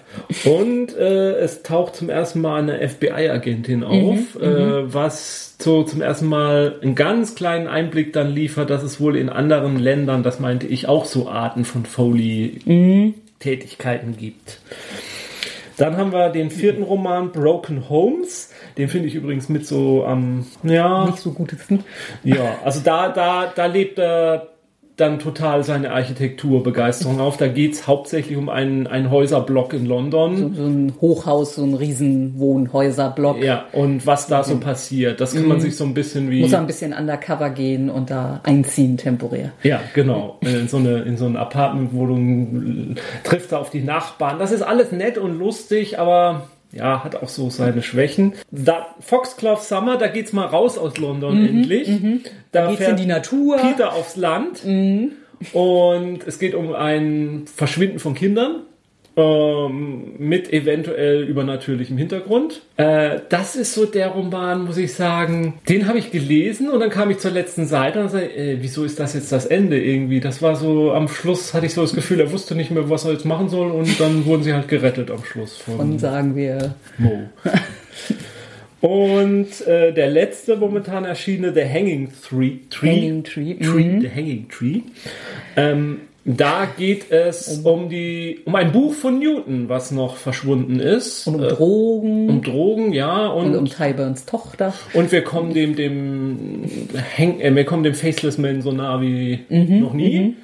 [0.45, 5.83] Und äh, es taucht zum ersten Mal eine FBI-Agentin mhm, auf, mhm, äh, was so
[5.83, 10.23] zum ersten Mal einen ganz kleinen Einblick dann liefert, dass es wohl in anderen Ländern,
[10.23, 14.17] das meinte ich, auch so Arten von Foley-Tätigkeiten mhm.
[14.17, 14.61] gibt.
[15.77, 18.51] Dann haben wir den vierten Roman Broken Homes.
[18.79, 21.07] Den finde ich übrigens mit so am, ähm, ja.
[21.07, 21.85] Nicht so gutesten.
[22.23, 24.54] Ja, also da, da, da lebt er
[24.97, 27.37] dann total seine Architekturbegeisterung auf.
[27.37, 30.37] Da geht's hauptsächlich um einen, einen Häuserblock in London.
[30.37, 33.43] So, so ein Hochhaus, so ein riesen Wohnhäuserblock.
[33.43, 35.49] Ja, und was da so passiert, das kann mhm.
[35.49, 36.43] man sich so ein bisschen wie...
[36.43, 39.51] Muss er ein bisschen undercover gehen und da einziehen temporär.
[39.65, 40.39] Ja, genau.
[40.43, 44.39] In so eine, in so eine Apartmentwohnung trifft er auf die Nachbarn.
[44.39, 48.35] Das ist alles nett und lustig, aber ja, hat auch so seine Schwächen.
[48.51, 51.89] Da, Foxglove Summer, da geht's mal raus aus London mhm, endlich.
[51.89, 52.21] Mhm.
[52.53, 53.59] Da, da geht's in die Natur.
[53.59, 54.65] Peter aufs Land.
[54.65, 55.13] Mhm.
[55.53, 58.63] Und es geht um ein Verschwinden von Kindern
[59.17, 62.63] ähm, mit eventuell übernatürlichem Hintergrund.
[62.77, 66.91] Äh, das ist so der Roman, muss ich sagen, den habe ich gelesen und dann
[66.91, 70.21] kam ich zur letzten Seite und sagte, äh, wieso ist das jetzt das Ende irgendwie?
[70.21, 73.05] Das war so, am Schluss hatte ich so das Gefühl, er wusste nicht mehr, was
[73.05, 75.59] er jetzt machen soll und dann wurden sie halt gerettet am Schluss.
[75.59, 77.29] Von, von sagen wir Mo.
[78.85, 82.59] Und äh, der letzte momentan erschienene, The Hanging Tree.
[82.69, 83.55] Tree Hanging Tree.
[83.55, 84.01] Tree mhm.
[84.03, 84.81] The Hanging Tree.
[85.57, 91.27] Ähm, da geht es um die um ein Buch von Newton, was noch verschwunden ist.
[91.27, 92.29] Und um Drogen.
[92.31, 93.27] Um Drogen, ja.
[93.27, 94.73] Und, und um Tyburns Tochter.
[94.95, 96.65] Und wir kommen dem, dem,
[97.19, 100.19] äh, wir kommen dem Faceless Man so nah wie mhm, noch nie.
[100.21, 100.37] Mhm.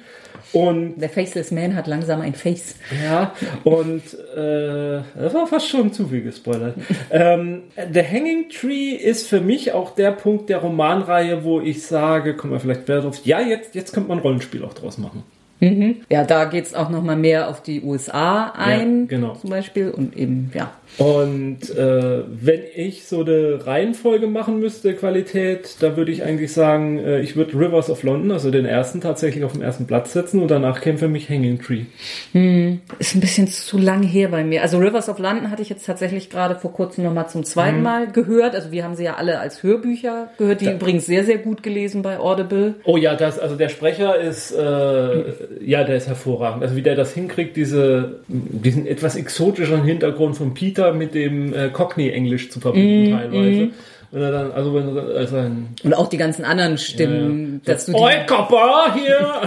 [0.53, 2.75] Und der Faceless Man hat langsam ein Face.
[3.03, 4.03] Ja, und
[4.35, 6.75] äh, das war fast schon zu viel gespoilert.
[7.09, 12.35] ähm, The Hanging Tree ist für mich auch der Punkt der Romanreihe, wo ich sage,
[12.35, 15.23] kommen wir vielleicht später drauf, ja, jetzt, jetzt könnte man ein Rollenspiel auch draus machen.
[15.61, 15.97] Mhm.
[16.09, 19.35] Ja, da geht's auch noch mal mehr auf die USA ein, ja, genau.
[19.35, 19.91] zum Beispiel.
[19.91, 20.71] Und eben, ja.
[20.97, 26.99] Und äh, wenn ich so eine Reihenfolge machen müsste, Qualität, da würde ich eigentlich sagen,
[26.99, 30.41] äh, ich würde Rivers of London, also den ersten, tatsächlich auf den ersten Platz setzen
[30.41, 31.85] und danach käme für mich Hanging Tree.
[32.33, 34.63] Hm, ist ein bisschen zu lang her bei mir.
[34.63, 37.83] Also Rivers of London hatte ich jetzt tatsächlich gerade vor kurzem nochmal zum zweiten hm.
[37.83, 38.53] Mal gehört.
[38.55, 40.73] Also wir haben sie ja alle als Hörbücher gehört, die da.
[40.73, 42.75] übrigens sehr, sehr gut gelesen bei Audible.
[42.83, 45.23] Oh ja, das, also der Sprecher ist, äh,
[45.59, 46.63] ja, der ist hervorragend.
[46.63, 51.69] Also wie der das hinkriegt, diese, diesen etwas exotischeren Hintergrund von Peter mit dem äh,
[51.69, 53.61] Cockney-Englisch zu verbinden mm, teilweise.
[53.65, 53.73] Mm.
[54.13, 57.71] Wenn er dann, also wenn er also ein, Und auch die ganzen anderen Stimmen, ja,
[57.71, 57.73] ja.
[57.73, 59.41] dass du Oi, Kappa, hier!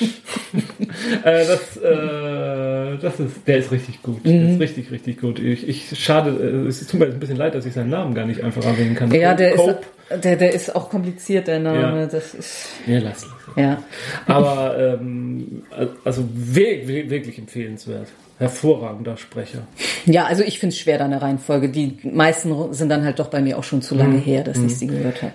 [1.24, 4.24] äh, das, äh, das ist, der ist richtig gut.
[4.24, 4.30] Mhm.
[4.30, 5.40] Der ist richtig, richtig gut.
[5.40, 8.26] Ich, ich schade, äh, es tut mir ein bisschen leid, dass ich seinen Namen gar
[8.26, 9.12] nicht einfach erwähnen kann.
[9.12, 9.72] Ja, der Cope.
[9.72, 9.78] ist,
[10.10, 12.00] der, der ist auch kompliziert, der Name.
[12.00, 12.06] Ja.
[12.06, 12.66] Das ist.
[12.86, 13.26] Ja, lass.
[13.56, 13.82] Ja.
[14.26, 15.62] Aber, ähm,
[16.04, 19.66] also wirklich empfehlenswert hervorragender Sprecher.
[20.04, 21.68] Ja, also ich finde es schwer, da eine Reihenfolge.
[21.68, 24.22] Die meisten sind dann halt doch bei mir auch schon zu lange mhm.
[24.22, 24.68] her, dass ich mhm.
[24.68, 25.32] sie gehört habe.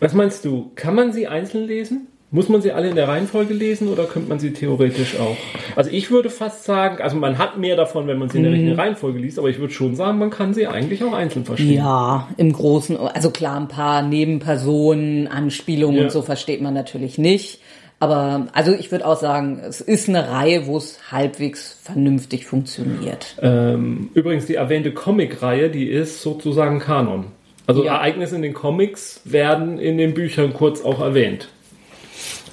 [0.00, 0.70] Was meinst du?
[0.74, 2.06] Kann man sie einzeln lesen?
[2.30, 5.36] Muss man sie alle in der Reihenfolge lesen oder könnte man sie theoretisch auch?
[5.76, 8.52] Also ich würde fast sagen, also man hat mehr davon, wenn man sie in der
[8.52, 11.72] richtigen Reihenfolge liest, aber ich würde schon sagen, man kann sie eigentlich auch einzeln verstehen.
[11.72, 16.02] Ja, im Großen, also klar, ein paar Nebenpersonen, Anspielungen Ja.
[16.04, 17.60] und so versteht man natürlich nicht.
[18.00, 23.36] Aber also ich würde auch sagen, es ist eine Reihe, wo es halbwegs vernünftig funktioniert.
[23.42, 27.24] Ähm, übrigens, die erwähnte Comic-Reihe, die ist sozusagen Kanon.
[27.66, 27.96] Also Ja.
[27.96, 31.48] Ereignisse in den Comics werden in den Büchern kurz auch erwähnt.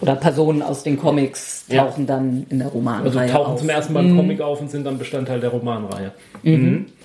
[0.01, 1.83] Oder Personen aus den Comics Ja.
[1.85, 3.59] tauchen dann in der Also Romanreihe tauchen auf.
[3.59, 6.11] zum ersten Mal im Comic auf und sind dann Bestandteil der Romanreihe.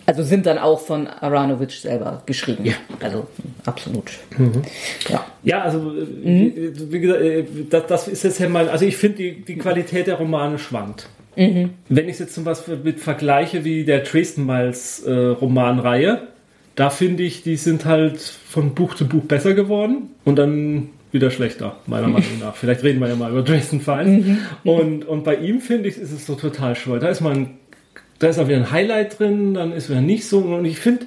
[0.07, 2.65] Also sind dann auch von Aronovich selber geschrieben.
[2.65, 2.75] Ja.
[3.01, 3.27] Also
[3.65, 4.11] absolut.
[5.09, 5.25] Ja.
[5.45, 9.19] Ja, also äh, wie gesagt, äh, das, das ist jetzt ja mal, also ich finde
[9.19, 11.09] die, die Qualität der Romane schwankt.
[11.37, 11.71] Wenn
[12.07, 16.23] ich es jetzt zum Beispiel mit vergleiche wie der Dresden Miles äh, Romanreihe,
[16.75, 21.31] da finde ich, die sind halt von Buch zu Buch besser geworden und dann wieder
[21.31, 22.55] schlechter, meiner Meinung nach.
[22.55, 24.25] Vielleicht reden wir ja mal über Dresden Files.
[24.65, 26.99] Und, und bei ihm finde ich, ist es so total schwer.
[26.99, 27.51] Da ist man,
[28.19, 30.39] da ist auch wieder ein Highlight drin, dann ist wieder nicht so.
[30.39, 31.07] Und ich finde,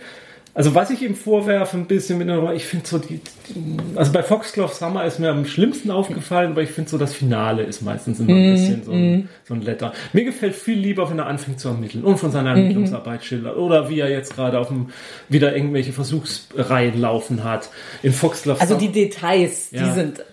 [0.56, 3.78] also was ich ihm vorwerfe ein bisschen mit der Roman, ich finde so die, die,
[3.96, 7.64] also bei Foxglove Summer ist mir am schlimmsten aufgefallen, aber ich finde so das Finale
[7.64, 9.94] ist meistens immer ein bisschen so ein, so ein Letter.
[10.14, 13.90] Mir gefällt viel lieber, wenn er anfängt zu ermitteln und von seiner Ermittlungsarbeit schildert oder
[13.90, 14.90] wie er jetzt gerade auf dem,
[15.30, 17.70] wieder irgendwelche Versuchsreihen laufen hat.
[18.04, 19.94] In Foxglove Also Summer- die Details, die Ja.
[19.94, 20.24] sind oh,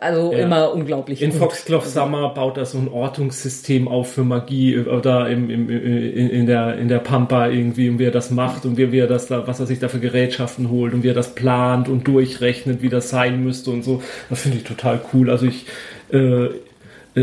[0.00, 0.38] also Ja.
[0.38, 1.32] immer unglaublich in.
[1.32, 6.46] Foxglove Summer baut er so ein Ortungssystem auf für Magie oder im, im, in, in,
[6.46, 9.26] der, in der Pampa irgendwie und wie er das macht und wie, wie er das
[9.26, 12.82] da, was er sich da für Gerätschaften holt und wie er das plant und durchrechnet,
[12.82, 14.02] wie das sein müsste und so.
[14.30, 15.30] Das finde ich total cool.
[15.30, 15.66] Also ich,
[16.12, 16.48] äh,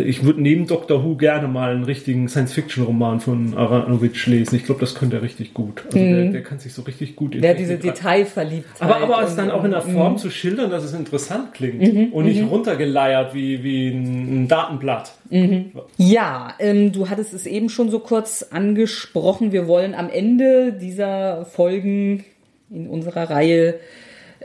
[0.01, 4.55] ich würde neben Doctor Who gerne mal einen richtigen Science-Fiction-Roman von Aronovich lesen.
[4.55, 5.83] Ich glaube, das könnte er richtig gut.
[5.85, 8.81] Also der, der kann sich so richtig gut in Der diese Detailverliebtheit.
[8.81, 12.25] aber, aber es dann auch in der Form zu schildern, dass es interessant klingt und
[12.25, 15.13] nicht runtergeleiert wie, wie ein, Datenblatt.
[15.97, 19.51] Ja, ähm, du hattest es eben schon so kurz angesprochen.
[19.51, 22.23] Wir wollen am Ende dieser Folgen
[22.69, 23.79] in unserer Reihe äh,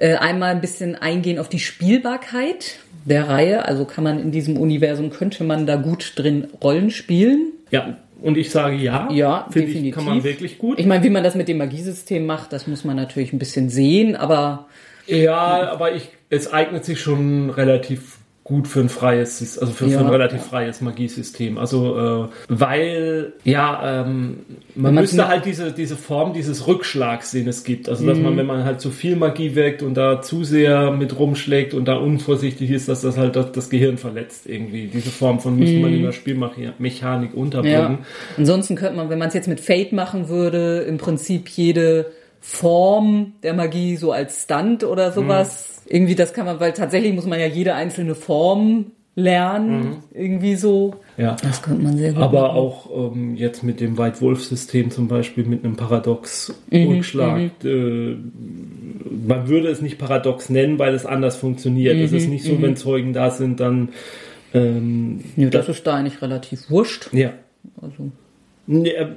[0.01, 3.66] einmal ein bisschen eingehen auf die Spielbarkeit der Reihe.
[3.66, 7.53] Also kann man in diesem Universum, könnte man da gut drin Rollen spielen?
[7.70, 9.09] Ja, und ich sage ja.
[9.11, 9.84] Ja, definitiv.
[9.84, 10.78] ich, kann man wirklich gut.
[10.78, 13.70] Ich meine, wie man das mit dem Magiesystem macht, das muss man natürlich ein bisschen
[13.70, 14.66] sehen, aber
[15.07, 18.19] ja, aber ich, es eignet sich schon relativ
[18.51, 20.11] gut für ein freies, also für, für ein Ja.
[20.11, 21.57] relativ freies Magiesystem.
[21.57, 24.40] Also, äh, weil, ja, ähm,
[24.74, 27.88] man müsste halt diese, diese Form dieses Rückschlags, den es gibt.
[27.88, 28.24] Also, dass Mhm.
[28.24, 31.86] man, wenn man halt zu viel Magie wirkt und da zu sehr mit rumschlägt und
[31.86, 34.88] da unvorsichtig ist, dass das halt das, das Gehirn verletzt irgendwie.
[34.88, 37.92] Diese Form von müsste man in der Spielmechanik unterbringen.
[37.92, 37.98] Mhm.
[37.98, 38.05] Ja.
[38.36, 42.07] Ansonsten könnte man, wenn man es jetzt mit Fate machen würde, im Prinzip jede
[42.40, 45.80] Form der Magie so als Stunt oder sowas.
[45.91, 48.86] Irgendwie, das kann man, weil tatsächlich muss man ja jede einzelne Form
[49.16, 49.97] lernen.
[50.14, 50.95] Irgendwie so.
[51.18, 51.36] Ja.
[51.43, 52.57] Das könnte man sehr gut Aber machen.
[52.57, 57.51] auch ähm, jetzt mit dem White Wolf-System zum Beispiel mit einem Mhm, Paradox-Rückschlag.
[57.64, 58.16] Äh,
[59.26, 61.97] man würde es nicht Paradox nennen, weil es anders funktioniert.
[61.99, 63.91] es Mhm, ist nicht so, wenn Zeugen da sind, dann.
[64.55, 67.12] Ähm, Nö, das ist da eigentlich relativ wurscht.
[67.12, 67.32] ja.
[67.82, 68.11] Also,
[68.66, 69.09] Nee, äh,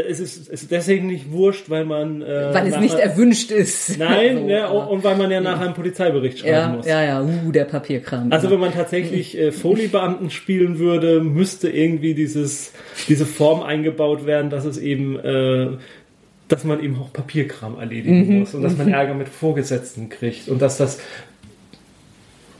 [0.00, 2.22] es, ist, ist deswegen nicht wurscht, weil man.
[2.22, 3.98] Äh, weil es nicht erwünscht ist.
[3.98, 6.86] Nein, So, ja, aber- und weil man ja nachher einen Polizeibericht schreiben ja, muss.
[6.86, 8.32] ja, ja, uh, der Papierkram.
[8.32, 12.72] Also wenn man tatsächlich äh, Foley-Beamten spielen würde, müsste irgendwie dieses,
[13.08, 15.68] diese Form eingebaut werden, dass es eben, äh,
[16.48, 20.62] dass man eben auch Papierkram erledigen muss und dass man Ärger mit Vorgesetzten kriegt und
[20.62, 21.00] dass das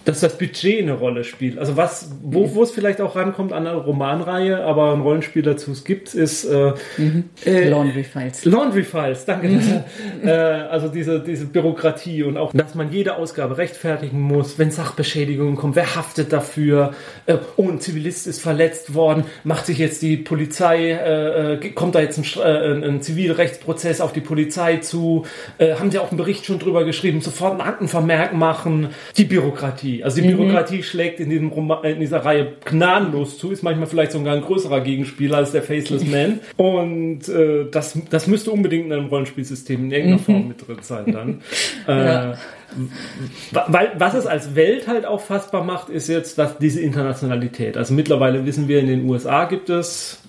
[0.07, 1.59] dass das Budget eine Rolle spielt.
[1.59, 5.73] Also was, wo, wo es vielleicht auch rankommt an eine Romanreihe, aber ein Rollenspiel dazu
[5.73, 6.75] es gibt, ist äh,
[7.45, 8.45] äh, Laundry Files.
[8.45, 9.49] Laundry Files, danke.
[10.25, 15.57] äh, also diese, diese Bürokratie und auch, dass man jede Ausgabe rechtfertigen muss, wenn Sachbeschädigungen
[15.57, 16.95] kommen, wer haftet dafür?
[17.27, 21.97] Äh, oh, ein Zivilist ist verletzt worden, macht sich jetzt die Polizei, äh, äh, kommt
[21.97, 25.27] da jetzt ein, ein, Zivilrechtsprozess auf die Polizei zu?
[25.59, 28.91] Haben sie auch einen Bericht schon drüber geschrieben, sofort einen Aktenvermerk machen?
[29.17, 29.96] Die Bürokratie.
[30.05, 34.13] Also die Bürokratie schlägt in, diesem Roma in dieser Reihe gnadenlos zu, ist manchmal vielleicht
[34.13, 36.41] sogar ein größerer Gegenspieler als der Faceless Man.
[36.57, 41.13] Und äh, das, das müsste unbedingt in einem Rollenspielsystem in irgendeiner Form mit drin sein
[41.13, 41.41] dann.
[41.89, 42.35] äh, Ja.
[43.69, 47.77] Weil, was es als Welt halt auch fassbar macht, ist jetzt dass diese Internationalität.
[47.77, 50.21] Also mittlerweile wissen wir, in den USA gibt es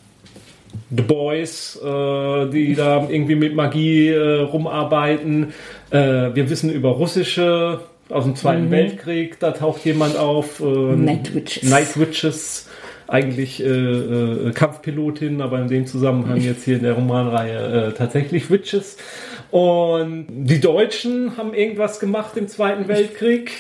[0.96, 5.54] The Boys, äh, die da irgendwie mit Magie äh, rumarbeiten.
[5.90, 5.98] Äh,
[6.34, 10.60] wir wissen über russische aus dem Zweiten Weltkrieg, da taucht jemand auf.
[10.60, 11.70] Äh, Night Witches.
[11.70, 12.70] Night Witches.
[13.08, 18.52] Eigentlich äh, äh, Kampfpilotin, aber in dem Zusammenhang jetzt hier in der Romanreihe äh, tatsächlich
[18.52, 18.98] Witches.
[19.50, 23.52] Und die Deutschen haben irgendwas gemacht im Zweiten Weltkrieg.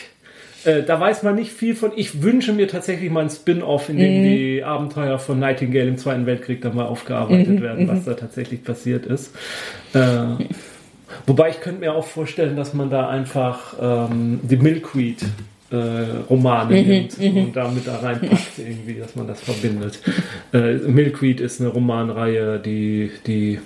[0.65, 1.91] Äh, da weiß man nicht viel von.
[1.95, 6.25] Ich wünsche mir tatsächlich mal ein Spin-off, in dem die Abenteuer von Nightingale im Zweiten
[6.25, 9.33] Weltkrieg dann mal aufgearbeitet werden, was da tatsächlich passiert ist.
[11.07, 15.23] Äh, wobei ich könnte mir auch vorstellen, dass man da einfach ähm, die Milkweed
[15.69, 15.75] äh,
[16.29, 19.99] Romane nimmt und damit da reinpackt irgendwie, dass man das verbindet.
[20.53, 23.59] Äh, Milkweed ist eine Romanreihe, die, die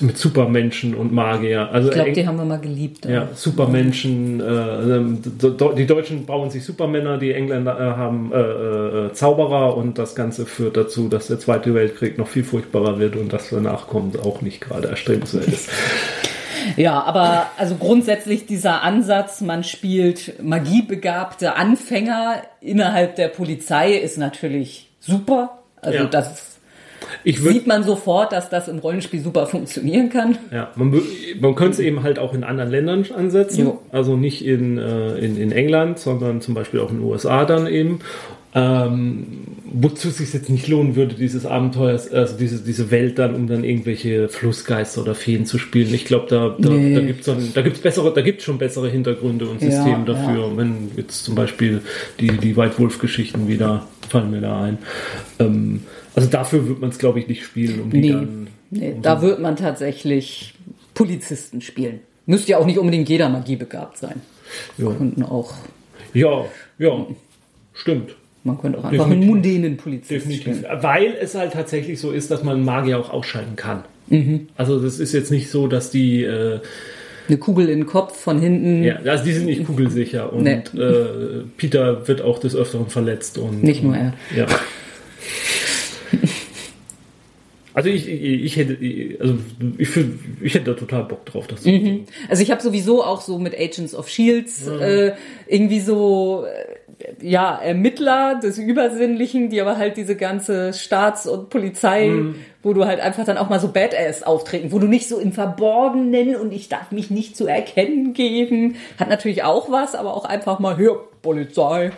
[0.00, 1.70] mit Supermenschen und Magier.
[1.72, 3.06] Also Ich glaube, die haben wir mal geliebt.
[3.06, 4.40] ja, Supermenschen.
[4.40, 8.38] Äh, die Deutschen bauen sich Supermänner, die Engländer äh, haben äh,
[9.06, 13.16] äh, Zauberer und das Ganze führt dazu, dass der Zweite Weltkrieg noch viel furchtbarer wird
[13.16, 15.70] und das danach kommt auch nicht gerade erstrebenswert ist.
[16.76, 24.88] Ja, aber also grundsätzlich dieser Ansatz, man spielt magiebegabte Anfänger innerhalb der Polizei, ist natürlich
[25.00, 25.58] super.
[25.80, 26.04] Also Ja.
[26.06, 26.56] das
[27.24, 30.38] sieht man sofort, dass das im Rollenspiel super funktionieren kann.
[30.50, 31.00] Ja, man,
[31.40, 33.66] man könnte es eben halt auch in anderen Ländern ansetzen.
[33.66, 33.80] Jo.
[33.92, 37.66] Also nicht in, äh, in, in England, sondern zum Beispiel auch in den USA dann
[37.66, 38.00] eben.
[38.54, 39.26] Ähm,
[39.70, 43.46] wozu es sich jetzt nicht lohnen würde, dieses Abenteuer, also diese, diese Welt dann, um
[43.46, 45.92] dann irgendwelche Flussgeister oder Feen zu spielen.
[45.92, 46.94] Ich glaube, da, da, Nee.
[46.94, 50.56] da gibt es bessere, da gibt's schon bessere Hintergründe und Systeme Ja, dafür.
[50.56, 51.82] Wenn jetzt zum Beispiel
[52.18, 54.78] die, die White Wolf-Geschichten wieder fallen mir da ein.
[55.38, 55.82] Ähm,
[56.14, 58.46] also dafür wird man es, glaube ich, nicht spielen, um die Nee, dann.
[58.70, 60.54] nee da wird man tatsächlich
[60.94, 62.00] Polizisten spielen.
[62.24, 64.22] Müsste ja auch nicht unbedingt jeder magiebegabt sein.
[64.78, 64.90] Ja.
[64.92, 65.52] Könnten auch,
[66.14, 66.46] Ja,
[66.78, 67.04] ja,
[67.74, 68.14] stimmt.
[68.46, 69.28] Man könnte auch einfach einen Definitiv.
[69.30, 70.56] mundänen Polizisten Definitiv.
[70.58, 70.64] spielen.
[70.82, 73.84] Weil es halt tatsächlich so ist, dass man Magier auch ausschalten kann.
[74.08, 74.48] Mhm.
[74.56, 76.60] Also das ist jetzt nicht so, dass die, äh,
[77.28, 78.84] Eine Kugel in den Kopf von hinten.
[78.84, 80.62] ja, also die sind nicht kugelsicher und Nee.
[80.80, 84.14] äh, Peter wird auch des Öfteren verletzt und Nicht nur er.
[84.36, 84.46] Ja.
[87.74, 88.78] Also ich, ich, hätte,
[89.20, 89.34] also
[89.76, 89.90] ich,
[90.40, 92.04] ich hätte da total Bock drauf, das Mhm.
[92.30, 95.12] Also ich habe sowieso auch so mit Agents of Shields äh,
[95.46, 96.75] irgendwie so äh,
[97.20, 102.10] ja Ermittler des Übersinnlichen, die aber halt diese ganze Staats- und Polizei,
[102.62, 105.32] wo du halt einfach dann auch mal so Badass auftreten, wo du nicht so im
[105.32, 110.24] Verborgenen und ich darf mich nicht zu erkennen geben, hat natürlich auch was, aber auch
[110.24, 111.90] einfach mal hier Polizei,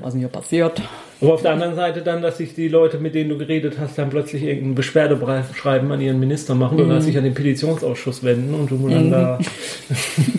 [0.00, 0.80] was denn hier passiert.
[1.20, 3.98] Aber auf der anderen Seite dann, dass sich die Leute, mit denen du geredet hast,
[3.98, 6.84] dann plötzlich irgendein Beschwerdeschreiben an ihren Minister machen Mhm.
[6.86, 9.38] oder sich an den Petitionsausschuss wenden und du dann da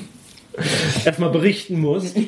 [1.06, 2.18] erstmal berichten musst.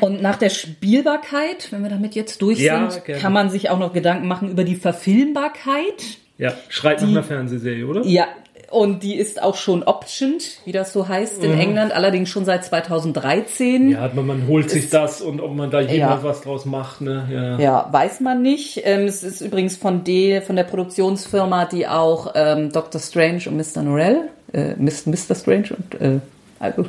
[0.00, 3.20] Und nach der Spielbarkeit, wenn wir damit jetzt durch Ja, sind, gerne.
[3.20, 6.18] kann man sich auch noch Gedanken machen über die Verfilmbarkeit.
[6.38, 8.02] Ja, schreit nach einer Fernsehserie, oder?
[8.06, 8.26] Ja,
[8.70, 12.64] und die ist auch schon optioned, wie das so heißt in England, allerdings schon seit
[12.64, 13.86] 2013.
[13.86, 13.90] Mhm.
[13.92, 16.22] Ja, man, man holt sich das und ob man da jemals Ja.
[16.22, 17.26] was draus macht, ne?
[17.30, 17.58] Ja.
[17.58, 18.80] Ja, weiß man nicht.
[18.84, 23.00] Ähm, es ist übrigens von, de, von der Produktionsfirma, die auch ähm, Dr.
[23.00, 23.82] Strange und Mr.
[23.82, 25.34] Norrell, äh, Mr.
[25.34, 26.20] Strange und äh,
[26.60, 26.84] also,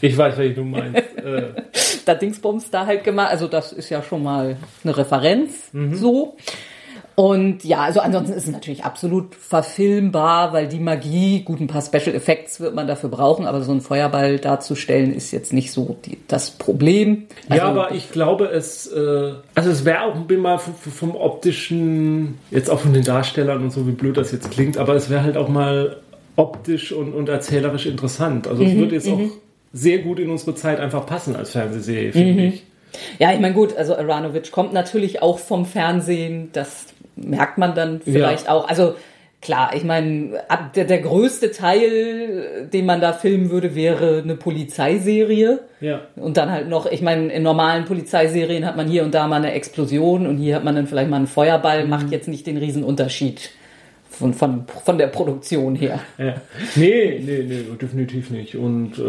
[0.00, 0.96] Ich weiß, was du meinst.
[0.96, 1.42] äh,
[2.04, 3.30] da Dingsbums da halt gemacht.
[3.30, 6.36] Also das ist ja schon mal eine Referenz so.
[7.16, 11.82] Und ja, also ansonsten ist es natürlich absolut verfilmbar, weil die Magie, gut, ein paar
[11.82, 15.96] Special Effects wird man dafür brauchen, aber so einen Feuerball darzustellen ist jetzt nicht so
[16.04, 17.26] die, das Problem.
[17.48, 21.14] Also, ja, aber ich glaube, es, äh, also es wäre auch bin mal vom, vom
[21.14, 25.08] optischen, jetzt auch von den Darstellern und so, wie blöd das jetzt klingt, aber es
[25.08, 25.98] wäre halt auch mal
[26.34, 28.48] optisch und, und erzählerisch interessant.
[28.48, 29.20] Also Mhm, es würde jetzt auch
[29.74, 32.12] sehr gut in unsere Zeit einfach passen als Fernsehserie, Mhm.
[32.12, 32.62] finde ich.
[33.18, 38.00] Ja, ich meine, gut, also Aranovic kommt natürlich auch vom Fernsehen, das merkt man dann
[38.00, 38.68] vielleicht auch.
[38.68, 38.94] Also
[39.42, 40.40] klar, ich meine,
[40.76, 45.58] der, der größte Teil, den man da filmen würde, wäre eine Polizeiserie.
[45.80, 46.02] Ja.
[46.16, 49.36] Und dann halt noch, ich meine, in normalen Polizeiserien hat man hier und da mal
[49.36, 52.56] eine Explosion und hier hat man dann vielleicht mal einen Feuerball, macht jetzt nicht den
[52.58, 53.50] riesen Unterschied
[54.18, 56.00] von, von, von der Produktion her.
[56.18, 56.34] Ja.
[56.76, 58.56] Nee, nee, nee, definitiv nicht.
[58.56, 59.02] Und äh,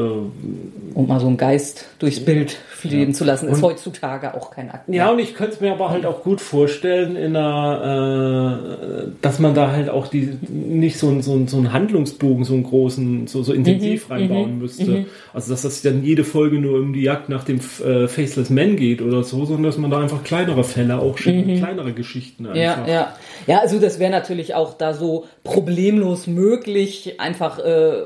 [0.95, 4.89] Und mal so einen Geist durchs Bild fliegen zu lassen, ist heutzutage auch kein Akt.
[4.89, 9.39] Ja, und ich könnte es mir aber halt auch gut vorstellen, in einer, äh, dass
[9.39, 13.43] man da halt auch die nicht so, so, so einen Handlungsbogen, so einen großen, so,
[13.43, 15.05] so intensiv reinbauen müsste.
[15.33, 18.75] Also dass das dann jede Folge nur um die Jagd nach dem äh, Faceless Man
[18.75, 22.57] geht oder so, sondern dass man da einfach kleinere Fälle auch schickt, kleinere Geschichten einfach.
[22.57, 23.15] Ja, ja.
[23.47, 28.03] Ja, also das wäre natürlich auch da so problemlos möglich, einfach äh,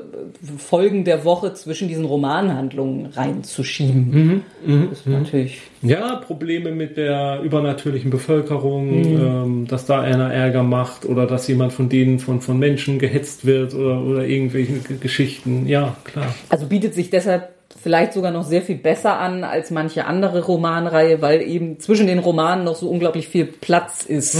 [0.58, 4.42] Folgen der Woche zwischen diesen Romanhandlungen reinzuschieben.
[4.90, 5.60] das ist natürlich.
[5.82, 11.72] Ja, Probleme mit der übernatürlichen Bevölkerung, ähm, dass da einer Ärger macht oder dass jemand
[11.72, 15.66] von denen von, von Menschen gehetzt wird oder, oder irgendwelche G Geschichten.
[15.66, 16.34] Ja, klar.
[16.48, 21.22] Also bietet sich deshalb vielleicht sogar noch sehr viel besser an als manche andere Romanreihe,
[21.22, 24.36] weil eben zwischen den Romanen noch so unglaublich viel Platz ist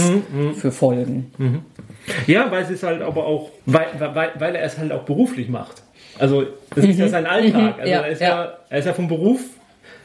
[0.57, 1.31] für Folgen.
[2.27, 5.49] Ja, weil es ist halt aber auch, weil, weil, weil er es halt auch beruflich
[5.49, 5.81] macht.
[6.19, 6.43] Also
[6.75, 7.79] das ist ja sein Alltag.
[7.79, 8.27] Also Ja, er, ist ja.
[8.27, 8.53] ja.
[8.69, 9.39] er ist ja vom Beruf.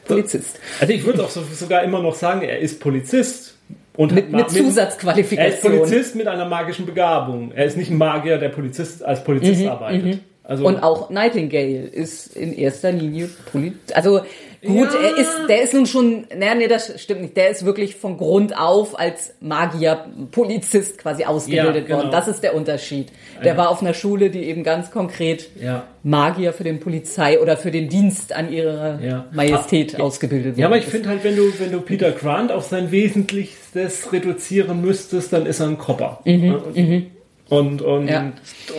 [0.05, 0.59] Polizist.
[0.79, 3.55] Also ich würde auch so, sogar immer noch sagen, er ist Polizist.
[3.97, 5.73] Und Mit, hat mit ma- Er ist Zusatzqualifikation.
[5.79, 7.51] Polizist mit einer magischen Begabung.
[7.53, 10.19] Er ist nicht ein Magier, der Polizist als Polizist arbeitet.
[10.49, 13.93] Also Mhm, Und auch Nightingale ist in erster Linie Polizist.
[13.93, 14.21] Also
[14.65, 14.99] gut, Ja.
[15.09, 17.35] er ist, der ist nun schon, naja, nee, das stimmt nicht.
[17.35, 21.97] Der ist wirklich von Grund auf als Magier, Polizist quasi ausgebildet Ja, genau.
[21.97, 22.11] worden.
[22.11, 23.09] Das ist der Unterschied.
[23.43, 25.83] Der war auf einer Schule, die eben ganz konkret Ja.
[26.03, 29.25] Magier für den Polizei oder für den Dienst an ihrer Ja.
[29.33, 32.63] Majestät ausgebildet worden Ja, aber ich finde halt, wenn du, wenn du Peter Grant auf
[32.67, 36.21] sein Wesentlichstes reduzieren müsstest, dann ist er ein Kopper.
[36.23, 37.05] Ne?
[37.49, 38.31] Und, und, Mhm, Ja.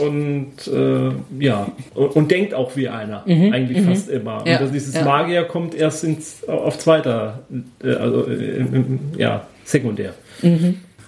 [0.06, 1.10] und äh,
[1.44, 4.40] ja, und, und denkt auch wie einer, eigentlich fast immer.
[4.40, 5.04] Mhm, Ja, Und das, dieses ja.
[5.04, 7.40] Magier kommt erst ins, auf zweiter,
[7.82, 8.64] äh, also äh,
[9.16, 10.14] ja, sekundär.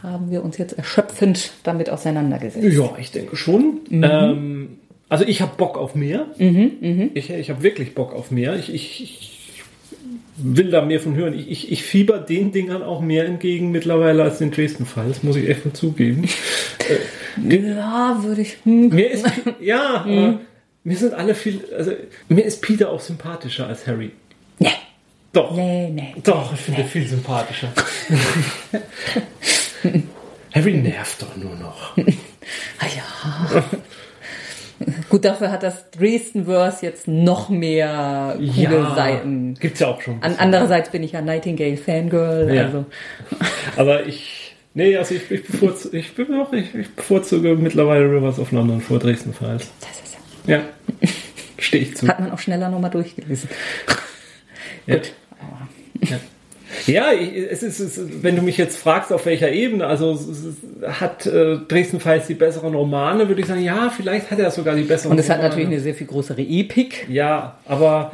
[0.03, 2.67] Haben wir uns jetzt erschöpfend damit auseinandergesetzt.
[2.73, 3.81] Ja, ich denke schon.
[3.91, 4.05] Mhm.
[4.05, 4.69] Ähm,
[5.11, 6.27] also ich habe Bock auf mehr.
[7.15, 8.57] Ich, ich habe wirklich Bock auf mehr.
[8.57, 9.43] Ich, ich, ich
[10.39, 11.35] will da mehr von hören.
[11.35, 15.09] Ich, ich, ich fieber den Dingern auch mehr entgegen mittlerweile als den Dresden-Fall.
[15.09, 16.25] Das muss ich echt mal zugeben.
[17.37, 18.59] Ja, würde ich.
[18.65, 18.89] Hm.
[18.89, 19.27] Mir ist,
[19.61, 20.41] ja, aber
[20.85, 21.93] mir sind alle viel, also
[22.29, 24.13] mir ist Peter auch sympathischer als Harry.
[24.59, 24.69] Nee.
[25.33, 25.55] Doch.
[25.55, 26.15] Nee, nee.
[26.25, 27.73] Doch, ich finde ihn viel sympathischer.
[30.53, 31.97] Harry nervt doch nur noch.
[32.79, 33.63] Ah ja.
[35.11, 39.55] Gut, dafür hat das Dresden-Verse jetzt noch mehr coole Seiten.
[39.55, 40.23] Gibt's ja auch schon.
[40.23, 42.55] An, andererseits bin ich ja Nightingale-Fangirl.
[42.55, 42.65] Ja.
[42.65, 42.87] Also.
[43.77, 44.40] Aber ich,
[44.75, 48.81] nee, also ich, ich, bevorzuge, ich, bin auch, ich, ich bevorzuge mittlerweile Rivers of London
[48.81, 49.71] vor Dresden Files.
[49.81, 50.17] Das ist
[50.47, 50.57] ja.
[50.57, 50.63] Ja,
[51.59, 52.09] stehe ich zu.
[52.09, 53.49] Hat man auch schneller nochmal durchgelesen.
[54.87, 54.97] Ja.
[54.97, 55.13] Gut.
[56.09, 56.19] Ja,
[56.87, 60.19] ja es ist, es ist, wenn du mich jetzt fragst, auf welcher Ebene, also
[60.89, 64.75] hat äh, Dresden Files die besseren Romane, würde ich sagen, ja, vielleicht hat er sogar
[64.75, 65.49] die besseren Und es hat Romane.
[65.51, 67.07] natürlich eine sehr viel größere Epik.
[67.11, 68.13] Ja, aber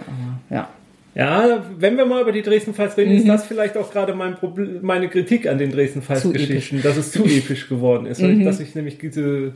[0.51, 0.69] Ja.
[1.17, 4.35] Ja, wenn wir mal über die Dresden Files reden, ist das vielleicht auch gerade mein
[4.35, 8.23] Problem, meine Kritik an den Dresden Files Zu Geschichten, dass es zu episch geworden ist,
[8.23, 9.53] weil ich, dass ich nämlich diese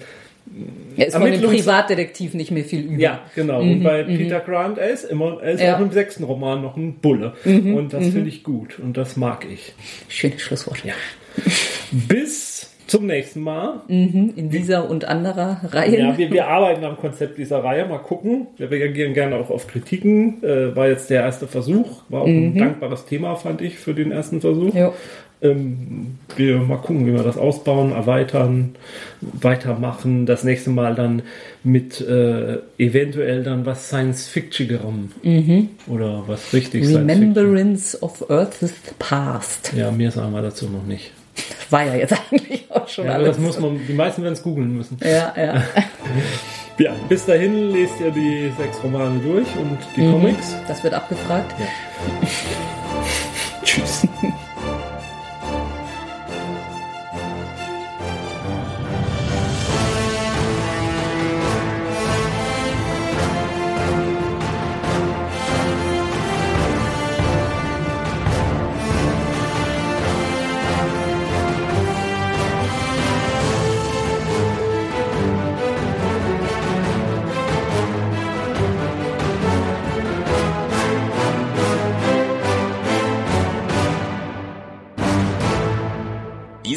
[0.96, 2.98] Er ist von dem Privatdetektiv nicht mehr viel über.
[2.98, 3.60] Ja, genau.
[3.60, 5.76] Und bei Peter Grant, er ist immer, er ist Ja.
[5.76, 7.34] auch im sechsten Roman noch ein Bulle.
[7.44, 8.78] Und das finde ich gut.
[8.78, 9.74] Und das mag ich.
[10.08, 10.82] Schönes Schlusswort.
[10.84, 10.94] Ja.
[11.92, 13.82] Bis zum nächsten Mal.
[13.86, 15.98] In dieser und anderer Reihe.
[15.98, 17.86] Ja, wir, wir arbeiten am Konzept dieser Reihe.
[17.86, 18.48] Mal gucken.
[18.56, 20.42] Wir reagieren gerne auch auf Kritiken.
[20.42, 22.02] Äh, war jetzt der erste Versuch.
[22.08, 24.74] War auch ein dankbares Thema, fand ich, für den ersten Versuch.
[24.74, 24.92] Jo.
[25.42, 28.74] Ähm, wir mal gucken, wie wir das ausbauen, erweitern,
[29.20, 30.26] weitermachen.
[30.26, 31.22] Das nächste Mal dann
[31.62, 35.10] mit äh, eventuell dann was Science-Fictionerem
[35.86, 36.88] oder was richtig.
[36.88, 39.72] Remembrance of Earth's Past.
[39.76, 41.12] Ja, mehr sagen wir dazu noch nicht.
[41.70, 43.28] War ja jetzt eigentlich auch schon Ja, alles.
[43.28, 44.98] das muss man, die meisten werden es googeln müssen.
[45.02, 45.62] ja, ja.
[46.78, 50.56] Ja, bis dahin lest ihr die sechs Romane durch und die Comics.
[50.66, 51.54] Das wird abgefragt.
[53.62, 53.99] Tschüss.